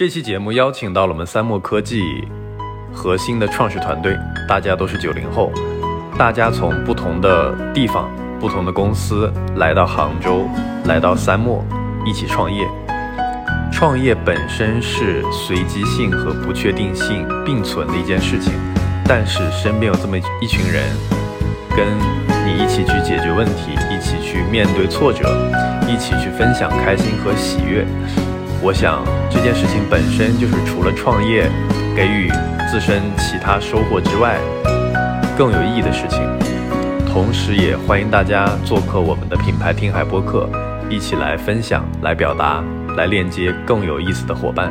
[0.00, 2.26] 这期节目邀请到了我们三墨科技
[2.90, 4.16] 核心的创始团队，
[4.48, 5.52] 大家都是九零后，
[6.16, 8.08] 大家从不同的地方、
[8.40, 10.48] 不同的公司来到杭州，
[10.86, 11.62] 来到三墨
[12.06, 12.66] 一起创业。
[13.70, 18.54] 创业本身是随机性和不确定性并存的一件事情，
[19.04, 20.82] 但是身边有这么一群人，
[21.76, 21.86] 跟
[22.46, 25.28] 你一起去解决问题，一起去面对挫折，
[25.86, 27.86] 一起去分享开心和喜悦。
[28.62, 31.50] 我想这件事情本身就是除了创业
[31.96, 32.30] 给予
[32.70, 34.38] 自身其他收获之外，
[35.36, 36.20] 更有意义的事情。
[37.08, 40.46] 同时，也欢迎大家做客我们的品牌听海播客，
[40.90, 42.62] 一起来分享、来表达、
[42.98, 44.70] 来链接更有意思的伙伴。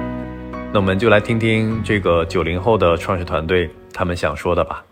[0.72, 4.84] 那我们就来听听这个九零后的创始团队他们想说的吧。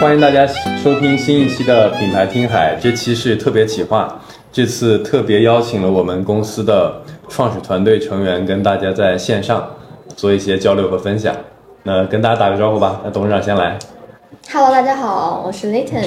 [0.00, 0.44] 欢迎大家
[0.82, 4.20] 收听新一期的品牌听海，这期是特别企划。
[4.56, 9.68] 这次特别邀请了我们公司的创始团队成员跟大家在线上
[10.16, 11.36] 做一些交流和分享。
[11.82, 13.02] 那跟大家打个招呼吧。
[13.04, 13.78] 那董事长先来。
[14.50, 16.06] Hello，大家好，我是 Layton。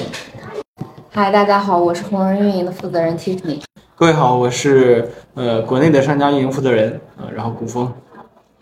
[1.11, 3.61] 嗨，大家好，我是红人运营的负责人 Tiffany。
[3.95, 7.93] 各位好，我是呃国内的商家运营负责人啊、呃然后古风。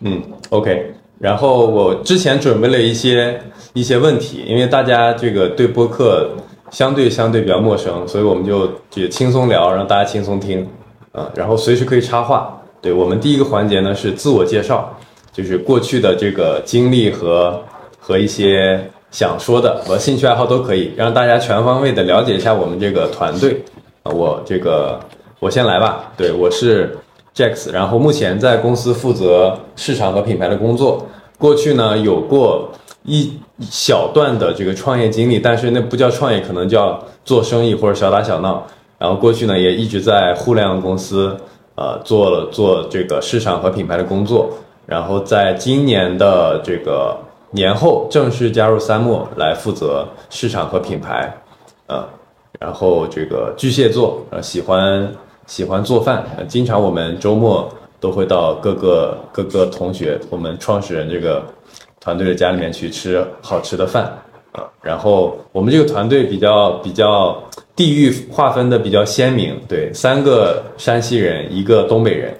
[0.00, 0.92] 嗯，OK。
[1.18, 3.40] 然后我之前准备了一些
[3.72, 6.32] 一些问题，因为大家这个对播客
[6.70, 10.66] 相对相对比较陌生，所以我们就就轻松聊，让大家轻松听，
[11.12, 12.54] 啊，然后随时可以插话。
[12.80, 14.96] 对我们第一个环节呢是自我介绍，
[15.32, 17.60] 就是过去的这个经历和
[17.98, 23.62] 和一些想说的和兴趣爱好都可以，让大家全方位的了解一下我们这个团队。
[24.04, 25.00] 啊，我这个
[25.40, 26.96] 我先来吧，对我是
[27.34, 31.04] Jax，然后目前在公司负责市场和品牌的工作。
[31.36, 32.70] 过去呢有过
[33.08, 38.64] 一小段的这个创业经历，但是那不叫创业，可能叫做生意或者小打小闹。
[38.98, 41.34] 然后过去呢也一直在互联网公司，
[41.74, 44.50] 呃，做了做这个市场和品牌的工作。
[44.84, 47.16] 然后在今年的这个
[47.52, 51.32] 年后正式加入三墨来负责市场和品牌，
[51.86, 52.04] 呃，
[52.58, 55.12] 然后这个巨蟹座，呃，喜欢
[55.46, 57.70] 喜欢做饭，经常我们周末
[58.00, 61.42] 都会到各个各个同学，我们创始人这个
[62.08, 64.04] 团队的家里面去吃好吃的饭
[64.52, 64.64] 啊。
[64.80, 67.36] 然后我们这个团队比较比较
[67.76, 72.34] 地域划分的比较鲜明，对，三个山西人，一个东北人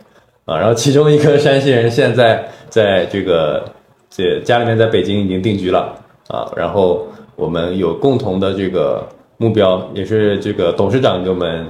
[0.46, 3.62] 啊，然后其中一个山西人现在 在这个
[4.08, 5.94] 这家里面在北京已经定居了
[6.28, 6.50] 啊。
[6.56, 11.66] 然后我们有共同的这个目标，也是这个董事长给我们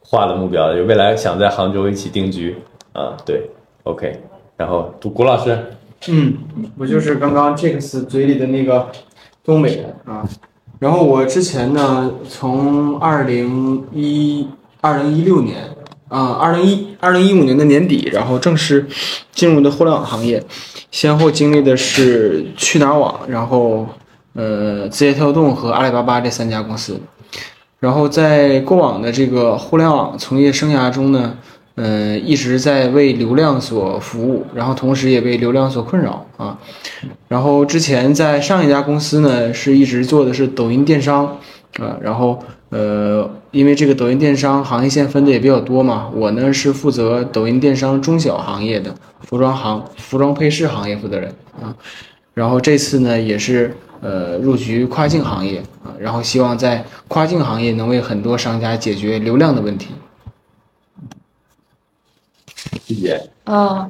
[0.00, 2.56] 画的目标，就未来想在杭州一起定居
[2.92, 3.16] 啊。
[3.24, 3.48] 对
[3.84, 4.20] ，OK。
[4.56, 5.58] 然后古古老师，
[6.08, 6.38] 嗯，
[6.78, 8.90] 我就是刚刚 Jax 嘴里的那个
[9.44, 10.28] 东北人啊。
[10.78, 14.48] 然后我之前呢，从二零一
[14.80, 15.58] 二零一六年
[16.08, 18.86] 啊，二零一二零一五年的年底，然后正式
[19.30, 20.42] 进入的互联网行业，
[20.90, 23.86] 先后经历的是去哪儿网，然后
[24.32, 26.98] 呃字节跳动和阿里巴巴这三家公司。
[27.78, 31.36] 然后在过往的这个互联网从业生涯中呢，
[31.82, 36.58] 呃，一直在为流量所服务，然后同时也为流量所困扰啊。
[37.26, 41.38] 然后之前在上一家公司呢，是一直做的是抖音电商
[41.78, 42.38] 啊，然后
[42.68, 51.32] 呃，因为这个抖音电商行业线分的也比较多嘛，我呢是负责抖音电商中小行业的服装行、服装配饰行业负责人
[51.62, 51.74] 啊。
[52.34, 59.88] 然后这次呢，也是呃入局跨境行业啊，然后希望在跨境行业能为很多商家解决流量的问题。
[62.90, 63.30] 谢谢。
[63.44, 63.88] 嗯，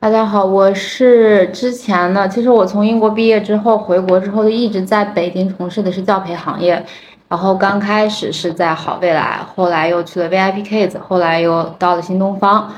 [0.00, 6.84] 大家好，我是之前呢，其实我从英国毕业之后回国之后就一直在北京从事的是教培行业，
[7.28, 12.68] 然后刚开始是在好未来，后来又去了 VIP Kids，后来又到了新东方，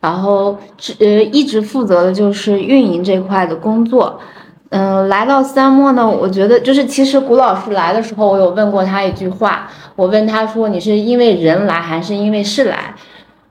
[0.00, 0.56] 然后
[1.00, 4.20] 呃一直负责的就是运营这块的工作。
[4.70, 12.94] 嗯，来到三墨呢，我觉得就是其实古老师来的时候，我有问过他一句话，我问他说你是因为人来还是因为事来？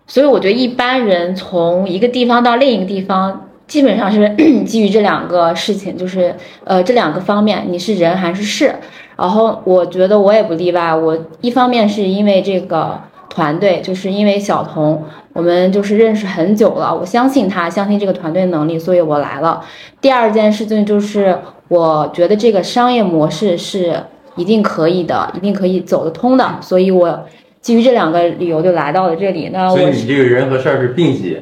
[0.08, 4.34] 所以我觉得一般人从一个地方到另一个地方，基本上是
[4.66, 6.34] 基于这两个事情，就是
[6.64, 8.74] 呃这两个方面，你是人还是事。
[9.18, 15.04] 然后我觉得我也不例外，我一方面是因为这个团队，就是因为小童，
[15.34, 19.62] 我们就是认识很久了，我相信他，相信这个团队能力，所以我来了。
[20.00, 21.38] 第二件事情就是
[21.68, 24.04] 我觉得这个商业模式是
[24.38, 27.26] 一定可以的，一定可以走得通的，所以我。
[27.68, 29.50] 基于这两个理由就来到了这里。
[29.52, 31.38] 那所以我你这个人和事儿是并集，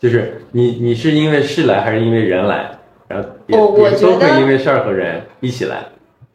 [0.00, 2.70] 就是你你是因为事来还是因为人来？
[3.06, 5.76] 然后也我我觉得会因为事儿和人一起来。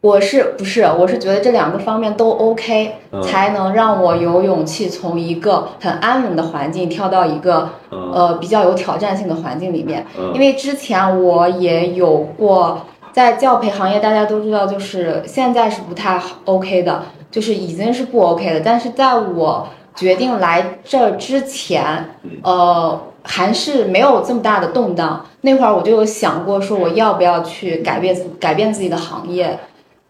[0.02, 0.82] 我是不是？
[0.82, 10.06] 我是觉得这两个方面都 OK，、嗯才能让我有勇气从一个很安稳的环境跳到一个、嗯呃比较有挑战性的环境里面。
[10.16, 18.60] 嗯因为之前我也有过在教培行业，大家都知道，就是现在是不太好 OK 的，就是已经是不 OK 的。
[18.60, 25.24] 但是在我决定来这儿之前，呃，还是没有这么大的动荡。
[25.42, 29.60] 那会儿我就有想过，说我要不要去改变改变自己的行业，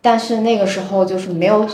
[0.01, 1.67] 但是那个时候就是没有。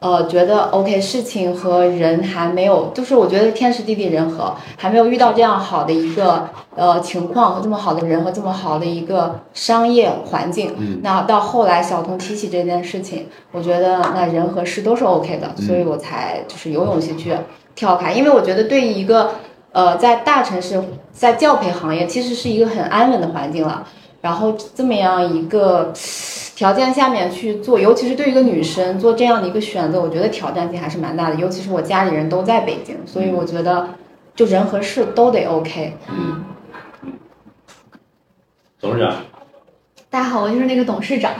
[0.00, 10.72] 呃，觉得 OK，事情和人还没有，就是我觉得天时地利人和，还没有遇到这样好的一个呃情况和这么好的人和这么好的一个商业环境。
[10.78, 11.00] 嗯。
[11.02, 15.66] 那到后来小童提起这件事情，我觉得那人和事都是 OK 的，嗯。
[15.66, 17.36] 所以我才就是有勇气去
[17.74, 19.32] 跳开，因为我觉得对于一个
[19.72, 20.80] 呃在大城市
[21.10, 23.84] 在教培行业其实是一个很安稳的环境了，
[24.28, 25.90] 然后这么样一个
[26.54, 31.36] 条件下面去做，尤其是对于一个女生做这样的一个选择，我觉得挑战性还是蛮大的。
[31.36, 33.88] 尤其是我家里人都在北京，所以我觉得
[34.36, 35.94] 就人和事都得 OK。
[36.10, 36.44] 嗯，
[38.78, 39.14] 董事长，
[40.10, 41.32] 大家好，我就是那个董事长。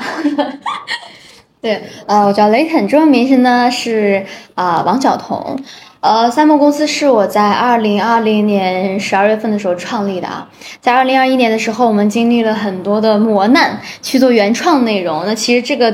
[1.61, 4.25] 对，呃，我叫雷肯，中文名字呢是
[4.55, 5.63] 啊、王晓彤。
[6.01, 10.49] 呃，三木公司是我在二零二零年十二月份的时候创立的啊。
[10.81, 15.25] 在二零二一年的时候，我们经历了很多的磨难，去做原创内容。
[15.27, 15.93] 那其实这个，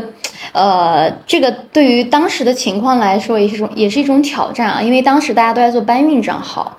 [0.52, 6.76] 呃，这个对于当时的情况来说，也是种也是一种挑战啊，因为当时大家都在做搬运账号。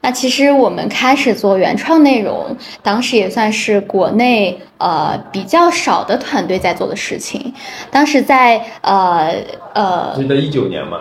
[0.00, 7.52] 那其实我们开始做原创内容，当时也算是国内呃比较少的团队在做的事情。
[7.90, 9.30] 当时在呃
[9.74, 10.98] 呃记得一九年嘛，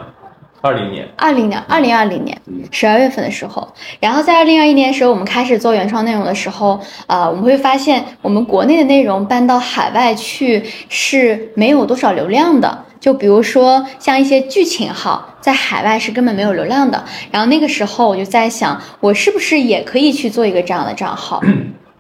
[0.62, 3.68] 二零年，二零年二零二零年十二月份的时候，
[4.00, 12.86] 然后在二零二一年的时候，我们开始做原创内容的时候，呃，我们会发现我们国内的内容搬到海外去是没有多少流量的。
[13.00, 17.04] 就比如说像一些剧情号，在海外是根本没有流量的。
[17.32, 21.42] 然后那个时候我就在想，我是不是也可以去做一个这样的账号？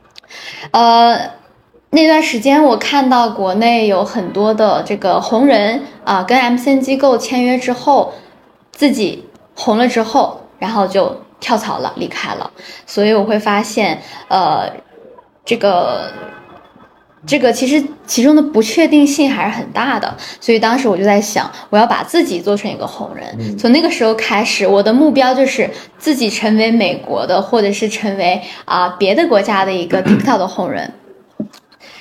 [0.69, 1.17] 呃，
[1.89, 8.13] 那段时间我看到国内有很多的这个红人啊、跟 MCN 机构签约之后，
[8.71, 12.51] 自己红了之后，然后就跳槽了，离开了。
[12.85, 14.71] 所以我会发现，呃，
[15.45, 16.11] 这个。
[17.23, 23.55] 这个其实其中的不确定性还是很大的，所以当时我就在想，我要把自己做成一个红人。
[23.59, 25.69] 从那个时候开始，我的目标就是
[25.99, 30.91] 自己成为美国的，或者是成为啊、别的国家的一个 TikTok 的红人。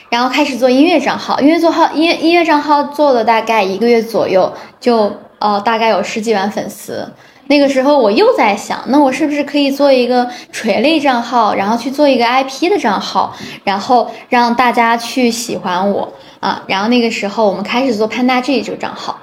[0.08, 4.50] 然后开始做音乐账号，音乐做号音乐音乐账号做了大概一个月左右，
[4.80, 7.12] 就呃大概有十几万粉丝。
[7.48, 13.34] 那个时候我又在想，那我是不是可以做一个垂类账号，然后去做一个 IP 的账号，
[13.64, 16.62] 然后让大家去喜欢我啊？
[16.68, 19.18] 然后那个时候我们开始做 Panda G 这个账号。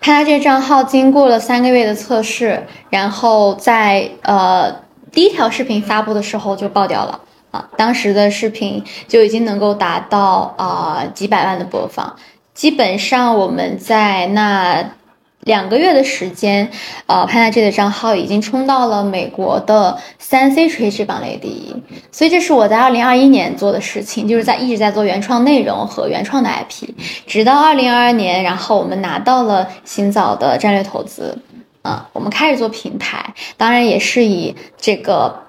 [0.00, 4.76] Panda G 账号经过了三个月的测试，然后在呃
[5.10, 7.20] 第一条视频发布的时候就爆掉了。
[7.50, 12.16] 啊，当时的视频就已经能够达到啊、几百万的播放，
[12.54, 14.92] 基本上我们在那
[15.40, 16.70] 两个月的时间，
[17.06, 21.74] 呃，潘大 J 的账号已经冲到了美国的三 C 垂直榜类第一，
[22.10, 26.88] 所以这是我在二零二一年做的事情，就是在一直在做原创内容和原创的 IP，
[27.26, 31.36] 直到二零二二年，然后我们拿到了新早的战略投资，
[31.82, 35.42] 啊、我们开始做平台，当然也是以这个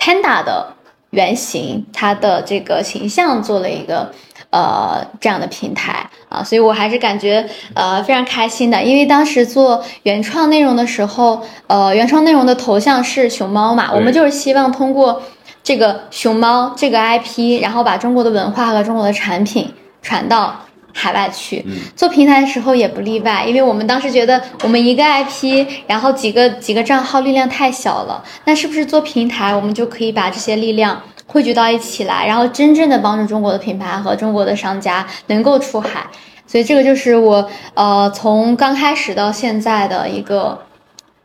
[0.00, 0.72] Panda 的
[1.10, 4.12] 原型，它的这个形象做了一个
[4.50, 15.22] 呃这样的平台啊，所以我还是感觉呃非常开心的，因为当时做原创内容的时候，呃，原创内容的头像是熊猫嘛，我们就是希望通过
[15.62, 20.54] 这个熊猫这个 IP，然后把中国的文化和中国的产品传到。
[20.90, 21.64] 海外去
[21.94, 36.08] 做平台的时候也不例外，因为我们当时觉得我们一个 IP，然后几个几个账号力量太小了，那是不是做平台我们就可以把这些力量汇聚到一起来，然后真正的帮助中国的品牌和中国的商家能够出海？
[36.46, 40.58] 所以这个就是我呃从刚开始到现在的一个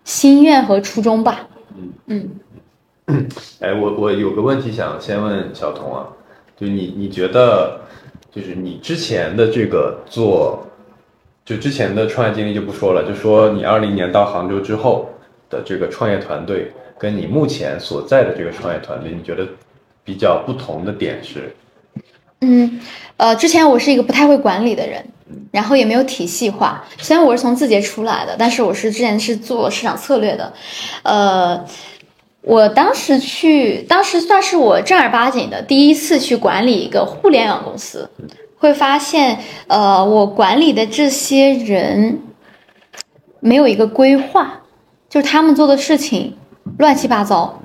[0.03, 1.47] 心愿和初衷吧。
[2.07, 2.29] 嗯
[3.07, 3.27] 嗯。
[3.61, 6.05] 哎，我我有个问题想先问小童啊，
[6.57, 7.79] 就你你觉得，
[8.29, 10.65] 就是你之前的这个做，
[11.45, 15.09] 就之前的创业经历就不说了，就说你二零年到杭州之后
[15.49, 19.47] 的这个创业团队，跟你目前所在的这个创业团队，你觉得
[20.03, 21.55] 比较不同的点是？
[22.41, 22.79] 嗯，
[23.17, 25.05] 呃，之前我是一个不太会管理的人，
[25.51, 26.83] 然后也没有体系化。
[26.97, 30.51] 虽然我是从字节出来的，但是我是之前是做市场策略的，
[31.03, 31.65] 呃，
[32.41, 38.09] 我当时去，当时算是我正儿八经的第一次去管理一个互联网公司。
[38.57, 42.21] 会发现，呃，我管理的这些人
[43.41, 44.61] 没有一个规划，
[45.09, 46.37] 就是他们做的事情
[46.77, 47.61] 乱七八糟。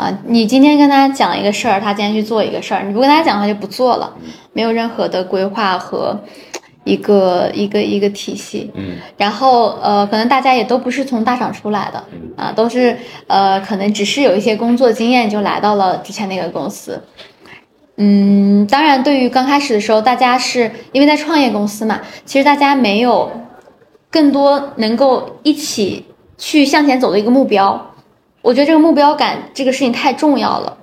[0.00, 4.10] 啊，你今天跟他讲一个事儿，他今天去做一个事儿，你不跟他讲，他就不做了，
[4.54, 6.18] 没有任何的规划和
[6.84, 8.70] 一个一个一个体系。
[8.74, 12.02] 嗯然后呃，可能大家也都不是从大厂出来的
[12.34, 16.98] 啊，都是呃，可能只是有一些工作经验就来到了之前那个公司。
[17.98, 23.30] 嗯，当然，对于刚开始的时候，大家是因为在创业公司嘛，其实大家没有
[24.10, 26.06] 更多能够一起
[26.38, 27.88] 去向前走的一个目标。
[28.42, 30.78] 我觉得这个目标感这个事情太重要了。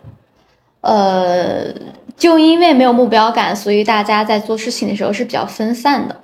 [0.81, 1.73] 呃，
[2.15, 6.21] 就因为没有目标感，所以大家在做事情的时候是比较分散的。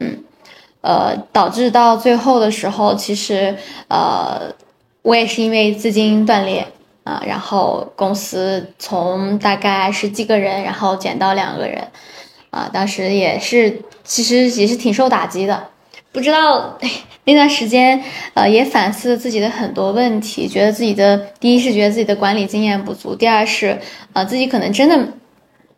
[0.00, 0.24] 嗯，
[0.80, 3.56] 呃，导致到最后的时候，其实
[3.88, 4.52] 呃，
[5.02, 6.66] 我也是因为资金断裂
[7.04, 11.86] 啊、然后公司从大概十几个人，然后减到两个人，
[12.48, 15.68] 啊、当时也是其实也是挺受打击的。
[16.14, 16.78] 不知道
[17.24, 18.00] 那段时间，
[18.34, 23.76] 呃，也反思自己的很多问题，觉得自己的第一是觉得自己的管理经验不足，第二是
[24.12, 25.08] 呃自己可能真的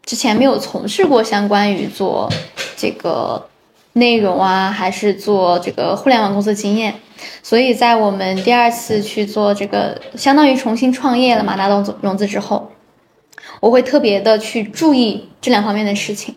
[0.04, 2.30] 之前没有从事过相关于做
[2.76, 3.48] 这个
[3.94, 6.94] 内容啊，还是做这个互联网公司经验，
[7.42, 12.70] 所以在我们第二次去做这个相当于重新创业了嘛，拿到融资之后，
[13.60, 16.34] 我会特别的去注意这两方面的事情。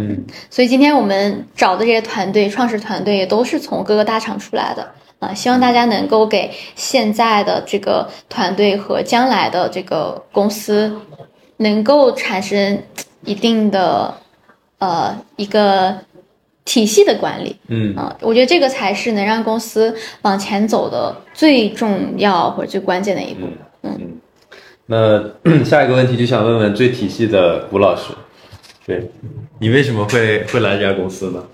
[0.00, 0.24] 嗯。
[0.48, 4.90] 所以今天我们找的这些团队，创始团队也都是从各个大厂出来的。
[5.20, 10.98] 啊、希望大家能够给现在的这个团队和将来的这个公司，
[11.58, 12.82] 能够产生
[13.26, 14.14] 一定的
[14.78, 15.94] 呃一个
[16.64, 17.54] 体系的管理。
[17.68, 17.94] 嗯。
[17.94, 23.46] 啊、我觉得这个才是能让公司往前走的最重要或者最关键的一步。
[23.82, 23.98] 嗯。
[24.00, 24.20] 嗯。
[24.86, 25.22] 那
[25.62, 28.14] 下一个问题就想问问最体系的吴老师，
[28.90, 29.08] 对
[29.60, 31.44] 你为什么会会来这家公司呢？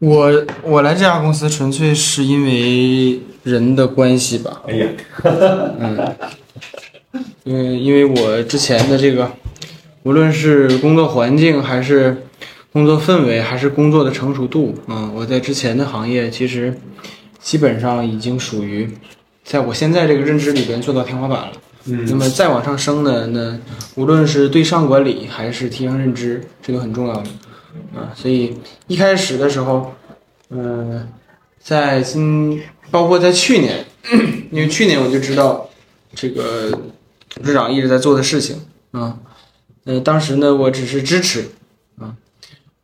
[0.00, 4.88] 我我来这家公司纯粹是因为人的关系吧，哎呀，
[5.78, 6.16] 嗯
[7.44, 9.30] 因为因为我之前的这个，
[10.02, 12.24] 无论是工作环境还是
[12.72, 16.76] 工作氛围，还是工作的成熟度，嗯，我在之前的行业其实
[17.38, 18.90] 基本上已经属于
[19.44, 21.52] 在我现在这个认知里边做到天花板了。
[21.84, 23.58] 嗯那么再往上升呢，那
[23.96, 27.28] 无论是对上管理还是提升认知，这都很重要的
[27.94, 28.12] 啊。
[28.14, 29.92] 所以一开始的时候，
[30.50, 31.08] 嗯、
[31.58, 33.84] 在今包括在去年，
[34.52, 35.68] 因为去年我就知道
[36.14, 36.70] 这个
[37.34, 38.60] 董事长一直在做的事情
[38.92, 39.18] 啊，
[39.84, 41.46] 呃，当时呢我只是支持
[41.98, 42.14] 啊，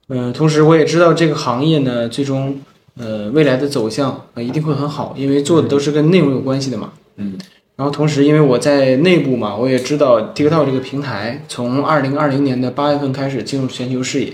[0.08, 2.60] 嗯、同时我也知道这个行业呢最终
[2.96, 6.92] 呃未来的走向呃一定会很好，因为做的都是跟内容有关系的嘛。
[7.16, 7.38] 嗯
[7.78, 14.32] 然后同时，因为我在内部嘛，我也知道 TikTok 这个平台从二零二零年的八月份开始进入全球视野，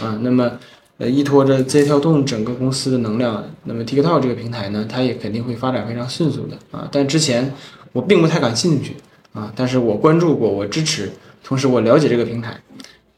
[0.00, 0.50] 啊，那么
[0.96, 6.88] 呃依托着字节跳动整个公司的能量，那么 TikTok 这个平台呢，它也肯定会发展非常迅速的啊。
[6.90, 7.52] 但之前
[7.92, 8.96] 我并不太感兴趣
[9.34, 11.12] 啊，但是我关注过，我支持，
[11.44, 12.58] 同时我了解这个平台，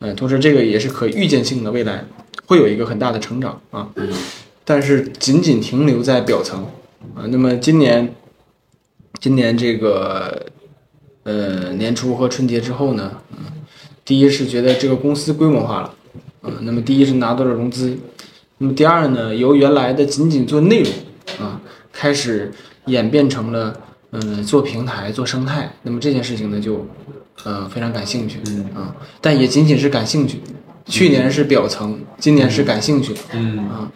[0.00, 2.04] 嗯、同时这个也是可预见性的，未来
[2.46, 3.88] 会有一个很大的成长啊。
[4.64, 6.66] 但是仅仅停留在表层
[7.14, 8.12] 啊，那么今年。
[9.20, 10.46] 今年这个
[11.24, 13.38] 呃年初和春节之后呢，嗯，
[14.04, 15.94] 第一是觉得这个公司规模化了，
[16.42, 17.98] 啊、那么第一是拿到了融资，
[18.58, 20.92] 那么第二呢，由原来的仅仅做内容
[21.40, 21.60] 啊，
[21.92, 22.52] 开始
[22.86, 23.74] 演变成了
[24.10, 26.86] 嗯、做平台做生态，那么这件事情呢就
[27.44, 28.64] 呃非常感兴趣，嗯。
[28.74, 30.40] 啊，但也仅仅是感兴趣，
[30.86, 33.58] 去年是表层，今年是感兴趣，嗯。
[33.68, 33.92] 啊，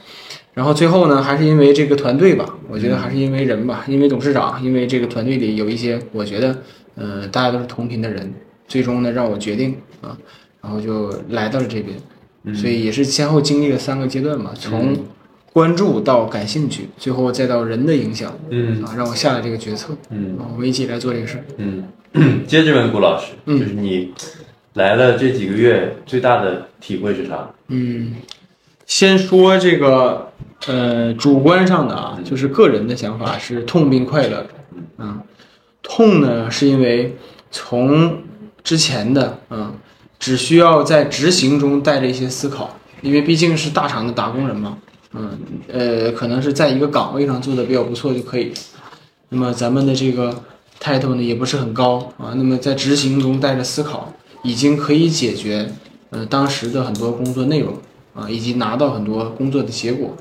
[0.53, 6.57] 然后最后呢，还是因为这个团队吧，我觉得还是因为人吧，因为董事长，因为这个团队里有一些我觉得，
[6.95, 8.33] 呃，大家都是同频的人，
[8.67, 10.17] 最终呢让我决定啊，
[10.63, 14.97] 然后就来到了这边，所以也是先后经历了三个阶段嘛，从
[15.53, 18.83] 关注到感兴趣，最后再到人的影响，嗯。
[18.83, 20.39] 啊，让我下了这个决策，嗯。
[20.39, 21.45] 啊，我们一起来做这个事儿。
[21.59, 21.85] 嗯，
[22.47, 23.61] 接着问顾老师，嗯。
[23.61, 24.15] 就是你
[24.73, 27.51] 来了这几个月最大的体会是啥？
[27.69, 28.15] 嗯，
[28.87, 30.33] 先说这个
[30.67, 34.49] 呃主观上的啊，就是个人的想法是痛并快乐着。
[34.99, 35.21] 嗯，
[35.83, 37.17] 痛呢是因为
[37.51, 38.23] 从
[38.63, 39.75] 之前的嗯，
[40.19, 44.79] 只需要在执行中带着一些思考，因为毕竟是大厂的打工人嘛。
[45.15, 45.39] 嗯，
[45.69, 48.53] 呃，可能是在一个岗位上做的比较不错就可以。
[49.29, 50.35] 那么咱们的这个
[50.81, 55.71] title 呢也不是很高啊，那么在执行中带着思考，已经可以解决
[56.11, 57.77] 呃当时的很多工作内容
[58.15, 60.17] 啊，以及拿到很多工作的结果。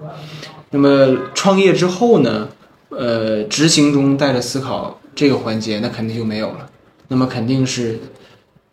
[0.69, 2.47] 那么创业之后呢，
[2.89, 6.69] 呃，执行中带着思考这个环节，那肯定就没有了。
[7.09, 7.99] 那么肯定是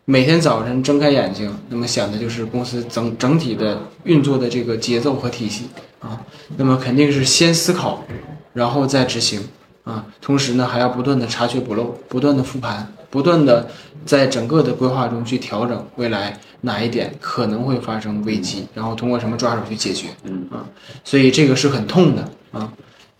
[0.05, 5.65] 每天早晨睁开眼睛，那么想的就是公司整整体的运作的这个节奏和体系
[5.99, 6.21] 啊。
[6.55, 8.03] 那么肯定是先思考，
[8.53, 9.41] 然后再执行
[9.83, 10.05] 啊。
[10.21, 13.67] 同时呢，还要不断的查缺补漏，不断的复盘，不断的
[14.05, 20.07] 在整个的规划中去调整未来哪一点可能会发生危机，然后通过什么抓手去解决。
[20.23, 20.65] 嗯啊，
[21.03, 22.71] 所以这个是很痛的啊。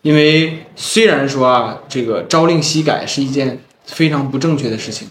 [0.02, 5.08] 因为虽然说啊，这个朝令夕改是一件非常不正确的事情。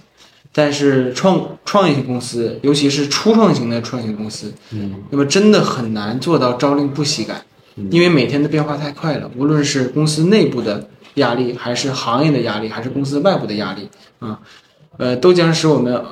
[0.50, 7.42] 但是创创业型公司，尤其是初创型的创业公司，嗯，那么真的很难做到朝令不夕改，
[7.90, 9.30] 因为每天的变化太快了。
[9.36, 14.40] 无论是公司内部的压力，还是行业的压力，还是公司外部的压力啊，
[14.98, 16.04] 呃，都将使我们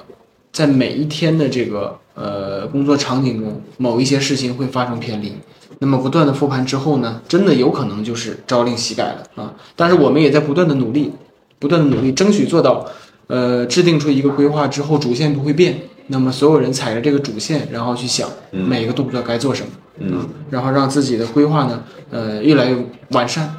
[0.50, 5.34] 在每一天的这个呃工作场景中，某一些事情会发生偏离。
[5.80, 9.52] 那么不断的复盘之后呢，真的有可能就是朝令夕改了啊。
[9.76, 11.12] 但是我们也在不断的努力，
[11.58, 12.86] 不断的努力，争取做到。
[13.28, 15.76] 呃，制定出一个规划之后，主线不会变。
[16.06, 22.76] 那么所有人踩着这个主线，然后去想每一个动作该做什么，嗯，然后让自己的规划呢，呃，越来越
[23.08, 23.52] 完善。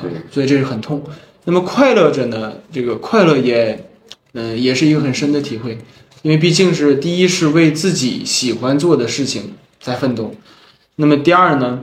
[0.00, 1.00] 对，所以这是很痛。
[1.44, 3.91] 那么快乐着呢，这个快乐也，
[4.32, 5.78] 嗯，也是一个很深的体会，
[6.22, 10.34] 因为毕竟是第一是为自己喜欢做的事情在奋斗，
[10.96, 11.82] 那么第二呢，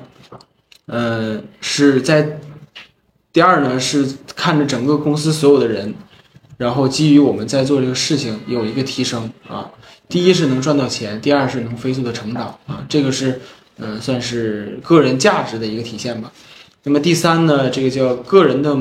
[0.85, 2.39] 呃，是在，
[3.31, 5.93] 第二呢是看着整个公司所有的人。
[6.57, 9.71] 然后基于我们在做这个事情有一个提升啊，
[10.09, 13.39] 第一是能赚到钱，第二是能飞速的成长啊，这个是
[13.77, 16.29] 嗯算是个人价值的一个体现吧。
[16.83, 18.77] 那么第三呢，这个叫个人的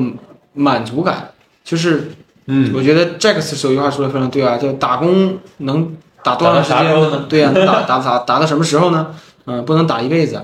[0.51, 1.31] 满足感，
[1.63, 2.11] 就是
[2.51, 7.27] 嗯，我觉得 Jax 有句话说的非常对啊，就打工能打多长时打到啥时候呢间？
[7.29, 9.15] 对呀、打打打打到什么时候呢？
[9.45, 10.41] 嗯、不能打一辈子。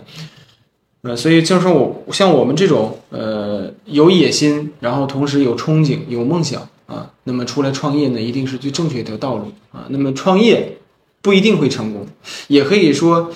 [1.02, 1.74] 呃，所以就是说
[2.06, 9.86] 我像我们这种呃有野心，然后同时有憧憬、有梦想啊，那么出来创业呢，一定是最正确的道路啊。
[9.90, 10.78] 那么创业
[11.24, 12.08] 不一定会成功，
[12.48, 13.32] 也可以说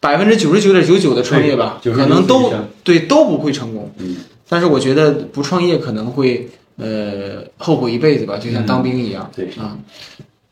[0.00, 3.92] 百分之九十九点九九的创业吧，可能都99%以上对都不会成功。
[3.98, 4.16] 嗯，
[4.48, 6.48] 但是我觉得不创业可能会
[6.78, 9.30] 呃后悔一辈子吧，就像当兵一样。
[9.36, 9.76] 对啊。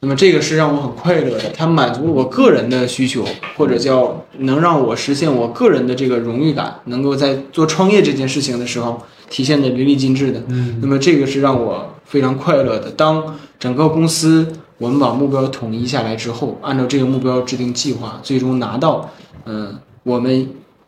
[0.00, 3.24] 那么这个是让我很快乐的，它满足了我个人的需求，
[3.56, 10.42] 或者叫能让我实现我个人的这个荣誉感，能够在做创业这件事情的时候体现的淋漓尽致的。
[10.48, 12.90] 嗯，那么这个是让我非常快乐的。
[12.90, 14.46] 当整个公司
[14.76, 19.10] 我们把目标统一下来之后，按照这个目标制定计划，最终拿到
[19.46, 20.46] 嗯我们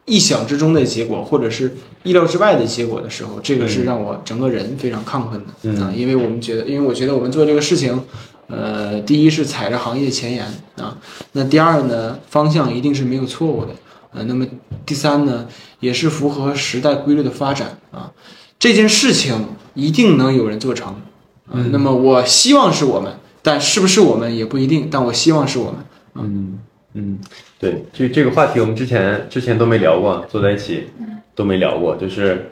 [0.09, 5.81] 意想之中的结果，或者是意料之外的结果的时候，这个是让我整个人非常亢奋的、嗯。
[5.81, 8.03] 啊，因为我们觉得，因为我觉得我们做这个事情。
[8.51, 10.43] 呃，第一是踩着行业前沿
[10.79, 10.97] 啊，
[11.33, 13.75] 那第二呢，方向一定是没有错误的，
[14.15, 14.47] 呃，那么
[14.87, 15.47] 第三呢，
[15.81, 18.11] 也是符合时代规律的发展啊，
[18.59, 20.95] 这件事情一定能有人做成，
[21.53, 25.75] 啊，那么我希望是我们，但是不是我们也不一定，但我希望是我们，
[26.15, 26.59] 嗯
[26.95, 27.19] 嗯，
[27.61, 30.87] 对，这这个话题我们之前之前都没聊过，坐在一起
[31.35, 32.49] 都没聊过，就是，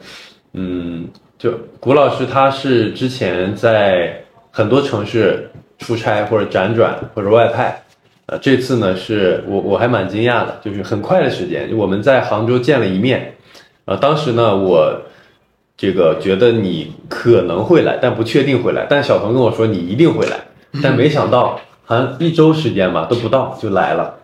[0.51, 7.81] 嗯，就谷老师他是之前在很多城市出差或者辗转或者外派，
[8.25, 13.33] 呃，这次呢是我我还蛮惊讶的，就是很快的时间，我们在杭州见了一面，
[13.85, 15.03] 呃，当时呢我
[15.77, 20.37] 这个觉得你可能会来，但不确定会来，但小彤跟我说你一定会来，
[20.83, 24.15] 但没想到好像一周时间吧都不到就来了。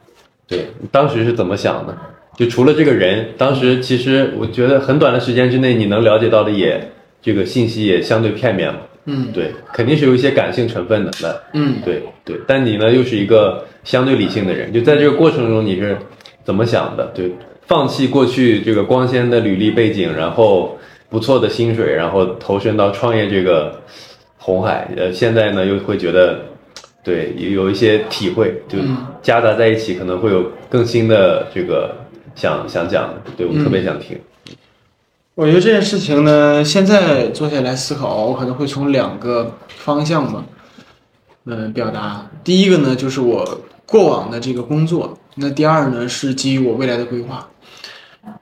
[0.53, 1.97] 对，当时是怎么想的？
[2.37, 6.89] 就除了这个人，当时其实我觉得很短的时间之内，你能了解到的也
[7.21, 8.79] 这个信息也相对片面嘛。
[9.05, 11.11] 嗯对，肯定是有一些感性成分的。
[11.21, 15.97] 那嗯对对，但你呢又是一个相对理性的人，就在这个过程中你是
[16.43, 17.11] 怎么想的？
[17.13, 17.29] 对，
[17.67, 20.77] 放弃过去这个光鲜的履历背景，然后
[21.09, 23.79] 不错的薪水，然后投身到创业这个
[24.37, 26.39] 红海，呃，现在呢又会觉得，
[27.03, 28.79] 对，有有一些体会，就
[29.21, 31.95] 夹杂在一起，可能会有更新的这个
[32.33, 34.17] 想想讲的，对我特别想听。
[35.35, 40.45] 我觉得这件事情呢，现在坐下来思考，我可能会从两个方向吧，
[41.45, 42.29] 嗯、表达。
[42.43, 47.49] 第一个呢，就是我过往的这个工作；那第二呢，是基于我未来的规划。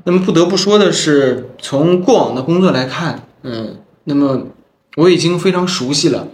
[0.04, 4.48] 那么不得不说的是，从过往的工作来看，嗯，那么
[4.98, 6.28] 我已经非常熟悉了，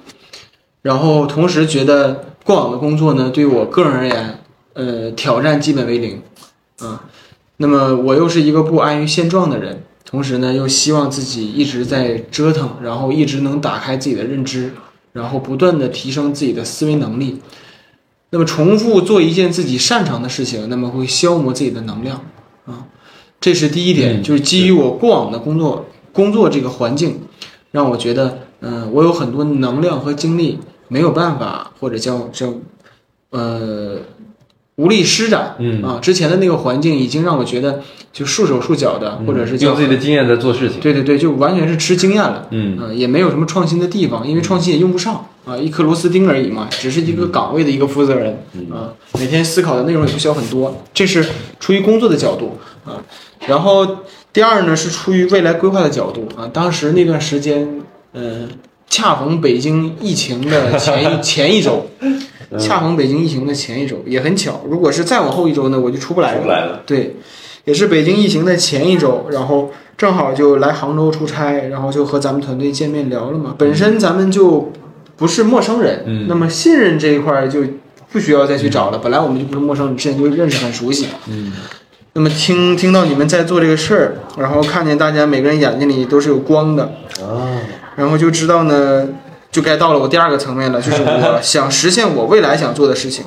[0.87, 4.39] 然后同时觉得过往的工作呢，对我个人而言，
[4.71, 6.21] 呃，挑战基本为零，
[6.79, 7.03] 啊，
[7.57, 9.83] 那么我又是一个不安于现状的人。
[10.05, 14.71] 同时呢，又希望自己一直在折腾，然后一直能打开自己的认知，
[15.11, 17.41] 然后不断的提升自己的思维能力。
[18.29, 22.21] 那么重复做一件自己擅长的事情，那么会消磨自己的能量
[22.65, 22.87] 啊，
[23.41, 27.19] 这是第一点，嗯就是基于我过往的工作工作这个环境，
[27.71, 32.53] 让我觉得，嗯、我有很多能量和精力没有办法，或者叫叫
[33.31, 33.97] 呃
[34.75, 37.81] 无力施展，嗯啊，之前的那个环境已经让我觉得
[38.13, 40.79] 就束手束脚的，或者是叫用自己的经验在做事情。
[40.79, 42.47] 对对对，就完全是吃经验了。
[42.51, 48.37] 嗯呃也没有什么创新的地方，因为创新也用不上啊，一颗螺丝钉而已嘛，只是一个岗位的一个负责人
[48.71, 51.25] 啊，每天思考的内容也不需要很多，这是
[51.59, 53.01] 出于工作的角度啊。
[53.47, 53.97] 然后
[54.31, 58.47] 第二呢是出于未来规划的角度啊，当时那段时间，呃，
[58.89, 61.87] 恰逢北京疫情的 前一前一周。
[62.57, 64.61] 恰逢北京疫情的前一周，也很巧。
[64.69, 66.37] 如果是再往后一周呢，我就出不来了。
[66.37, 66.81] 出不来了。
[66.85, 67.17] 对，
[67.65, 73.53] 也是北京疫情的前一周，然后正好就来杭州出差，然后就和咱们团队见面聊了嘛。
[73.57, 74.71] 本身咱们就
[75.17, 77.63] 不是陌生人，嗯那么信任这一块儿就
[78.13, 78.97] 不需要再去找了。
[78.97, 81.07] 本来我们就不是陌生人，之前就认识很熟悉。
[81.27, 81.51] 嗯，
[82.13, 86.83] 那么听听到你们在做这个事儿，然后看见大家每个人眼睛里都是有光的，
[87.21, 87.59] 啊，
[87.97, 89.09] 然后就知道呢，
[89.51, 93.25] 就该到了我第二个层面了，就是我 想实现我未来想做的事情。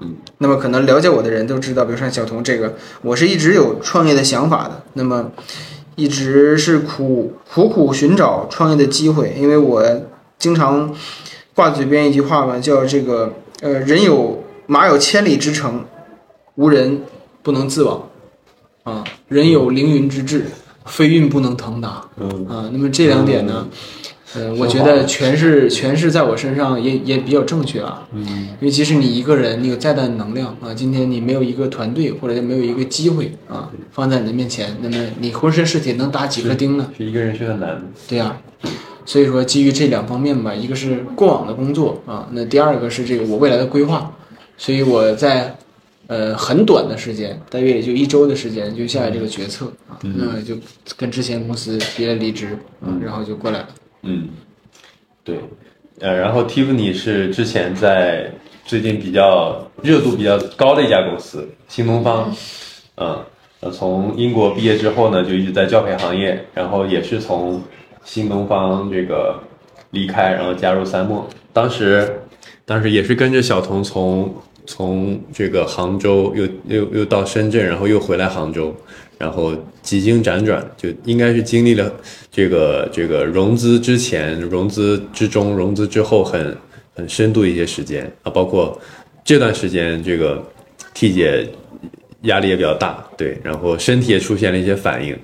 [0.00, 5.30] 嗯，那么可能了解我的人都知道，比如像小童这个，我是一直有创业的想法的，那么
[5.94, 9.84] 一直是苦苦苦寻找创业的机会，因为我
[10.38, 10.94] 经常
[11.54, 15.84] 挂嘴边一句话嘛，叫这个呃，人有马有千里之程，
[16.56, 17.02] 无人
[17.42, 18.08] 不能自往
[18.84, 20.46] 啊，人有凌云之志，
[20.84, 22.02] 非运不能腾达。
[22.18, 23.66] 嗯啊，那么这两点呢，
[24.34, 28.06] 呃，我觉得诠释诠释在我身上也也比较正确啊。
[28.12, 28.26] 嗯
[28.60, 36.90] 因为即使你一个人，你有再大的能量啊，今天你没有一个团队或者没有一个机会啊放在你的面前，那么你浑身是铁能打几颗钉呢？
[36.96, 37.82] 是一个人是很难的。
[38.08, 38.36] 对呀、
[39.04, 44.12] 所以说基于这两方面吧，一个是过往的工作啊，那第二个是这个我未来的规划，
[44.58, 45.56] 所以我在
[46.08, 50.56] 呃很短的时间，大约也就一周的时间就下了这个决策啊，那就
[50.96, 53.68] 跟之前公司提了离职啊，然后就过来了。
[54.06, 54.28] 嗯，
[55.24, 55.36] 对，
[56.00, 58.30] 呃，然后 Tiffany 是之前在
[58.64, 62.32] 最近比较热度比较高的一家公司新东方，
[62.96, 63.18] 嗯，
[63.60, 67.60] 呃，从英国毕业之后呢，就一直在教培行业，然后也是从
[68.04, 69.40] 新东方这个
[69.90, 72.20] 离开，然后加入三墨，当时
[72.64, 74.32] 当时也是跟着小童从
[74.66, 78.74] 从这个杭州又又又到深圳，然后又回来杭州，
[79.18, 81.92] 然后几经辗转，就应该是经历了
[82.36, 86.54] 这个这个融资之前、融资之中、融资之后很
[86.94, 88.78] 很深度一些时间啊，包括
[89.24, 90.44] 这段时间这个
[90.92, 91.48] T 姐
[92.24, 95.18] 压力也比较大，对，然后身体也出现了一些反应，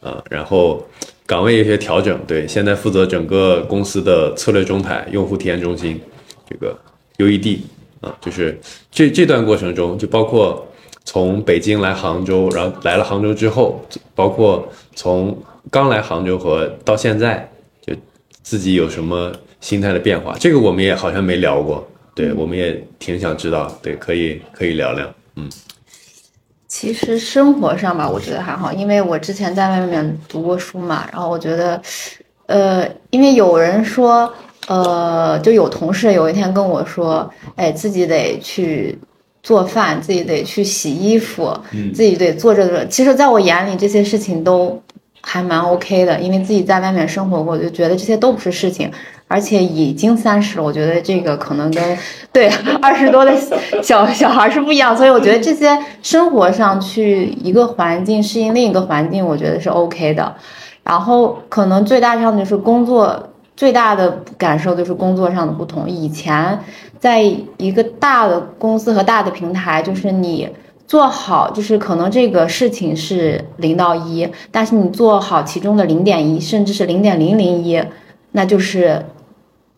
[0.00, 0.82] 啊，然后
[1.26, 6.00] 岗位有些调整，对，现在负责整个公司的策略中台、用户体验中心，
[6.48, 6.74] 这个
[7.18, 7.58] UED
[8.00, 8.58] 啊，就是
[8.90, 10.66] 这这段过程中，就包括
[11.04, 15.36] 从北京来杭州，然后来了杭州之后，包括从
[15.70, 17.48] 刚来杭州和到现在，
[17.84, 17.94] 就
[18.42, 25.48] 自己有什么心态的变化，这个我们也好像没聊过，对，我们也挺想知道，对，可以可以聊聊，嗯
[26.66, 31.80] 其实生活上吧，我觉得还好，因为我之前在外面读过书嘛，然后我觉得，
[32.46, 34.32] 呃，因为有人说，
[34.66, 38.98] 呃，就有同事有一天跟我说，哎，自己得去
[39.40, 42.84] 做饭，自己得去洗衣服，嗯自己得做这个。
[42.88, 44.82] 其实，在我眼里，这些事情都
[45.24, 48.90] 还蛮 OK 的，因为自己在外面生活过，就觉得这些都不是事情。
[49.26, 51.98] 而且已经三十了，我觉得这个可能跟
[52.30, 52.46] 对
[52.82, 53.34] 二十多的
[53.82, 60.32] 小小孩是不一样，所以我觉得这些生活上去一个环境适应另一个环境，我觉得是 OK 的。
[60.84, 65.88] 然后可能最大上就是工作最大的感受就是工作上的不同。
[65.88, 66.60] 以前
[67.00, 67.22] 在
[67.56, 70.46] 一个大的公司和大的平台，就是你
[70.86, 77.82] 做好，就是可能这个事情是零到一，但是你做好其中的零点一，甚至是零点零零一，
[78.32, 79.04] 那就是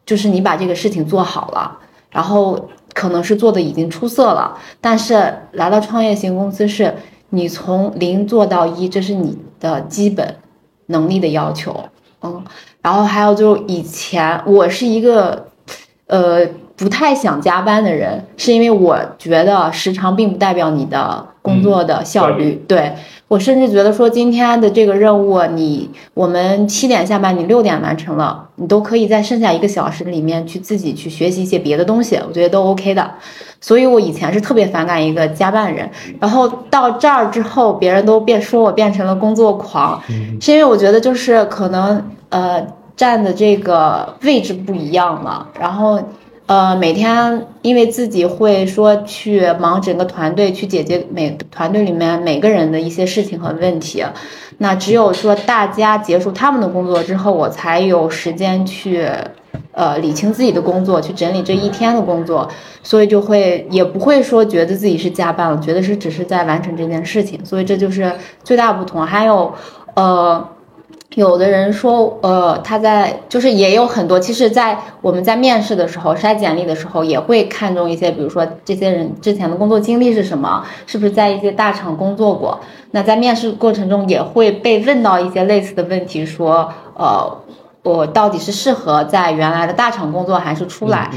[0.05, 1.79] 就是你把这个事情做好了，
[2.11, 4.59] 然后可能是做的已经出色了。
[4.81, 6.95] 但是来到创业型公司，是
[7.31, 10.37] 你从零做到一，这是你的基本
[10.87, 11.85] 能力的要求。
[12.23, 12.43] 嗯，
[12.83, 15.49] 然后还有就是以前我是一个
[16.07, 22.63] 呃不太想加班的人，是因为我觉得时长并不代表你的工作的效率。
[22.69, 22.93] 对
[23.29, 33.11] 我甚至觉得说今天的这个任务，你我们七点下班，你六点完成了，你都可以在剩下一个小时里面去自己去学习一些别的东西，我觉得都 OK 的。
[33.59, 40.01] 所以我以前是特别反感一个加班人，然后到这儿之后，别人都变说我变成了工作狂，
[40.41, 45.99] 是因为我觉得就是可能呃站的这个位置不一样了，然后
[46.47, 54.05] 呃每天因为自己会说去忙整个团队，去解决每团队里面每个人的一些事情和问题，
[54.59, 59.09] 那只有说大家结束他们的工作之后，我才有时间去
[59.73, 62.49] 呃理清自己的工作，去整理这一天的工作，
[62.83, 68.13] 所以就会也不会说觉得自己是加班了，觉得是只是在完成这件事情，所以这就是
[68.45, 69.05] 最大不同。
[69.05, 69.53] 还有，
[69.95, 70.49] 呃。
[71.17, 82.61] 有的人说，呃，他在就是也有很多，其实，在我们在面试的时候筛简历的时候，也会看重一些，比如说这些人之前的工作经历是什么，是不是在一些大厂工作过。
[82.91, 87.39] 那在面试过程中也会被问到一些类似的问题，说，呃，
[87.83, 91.11] 我到底是适合在原来的大厂工作，还是出来？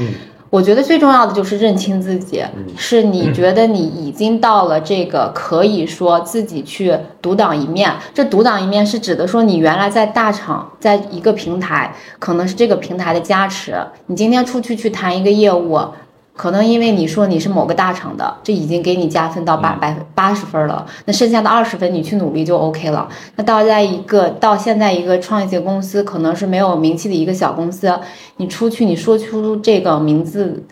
[0.50, 2.44] 我觉得最重要的就是认清自己，
[2.76, 7.94] 是你觉得你已经到了这个可以说自己去独当一面。
[8.12, 13.76] 这独当一面是指的说，你原来在大厂，在一个平台，可能是这个平台的加持。
[14.06, 15.80] 你今天出去去谈一个业务。
[16.40, 23.06] 可能因为你说你是某个大厂的，这已经给你加分到八百八十分了，那剩下的二十分你去努力就 OK 了。
[23.36, 27.94] 那到在一个到现在一个创业型公司，可能是没有名气的一个小公司，
[28.38, 30.64] 你出去你说出这个名字，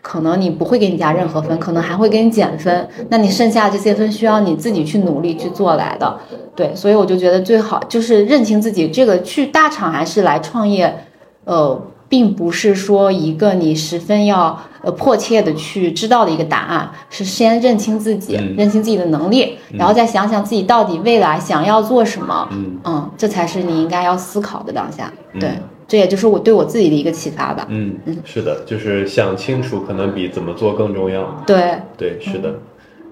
[0.00, 2.88] 可能你不会给你加任何分，可能还会给你减分。
[3.08, 6.16] 那你剩下这些分需要你自己去努力去做来的。
[6.54, 10.96] 对，所以我就觉得最好就是认清自己，这个去大厂还是来创业，
[11.44, 11.82] 呃。
[12.08, 22.48] 并不是说一个你十分要呃迫切的去知道的一个答案，是先认清自己，认清自己的能力，然后再想想自己到底未来想要做什么，
[22.84, 25.12] 嗯，这才是你应该要思考的当下。
[25.38, 25.50] 对，
[25.86, 27.66] 这也就是我对我自己的一个启发吧。
[27.68, 31.22] 嗯嗯，是的，就是想清楚可能比怎么做更重要。
[31.46, 32.54] 对对，是的。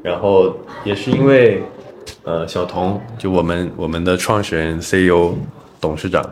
[0.02, 0.54] 然后
[0.84, 1.62] 也是因为，
[2.22, 5.34] 呃，小童就我们我们的创始人、CEO、
[5.80, 6.24] 董事长。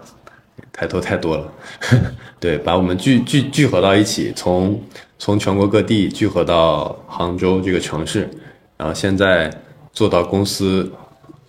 [0.72, 1.52] 抬头太多了，
[2.40, 4.80] 对，把我们聚聚聚合到一起，从
[5.18, 8.28] 从全国各地聚合到杭州这个城市，
[8.76, 9.48] 然后现在
[9.92, 10.90] 做到公司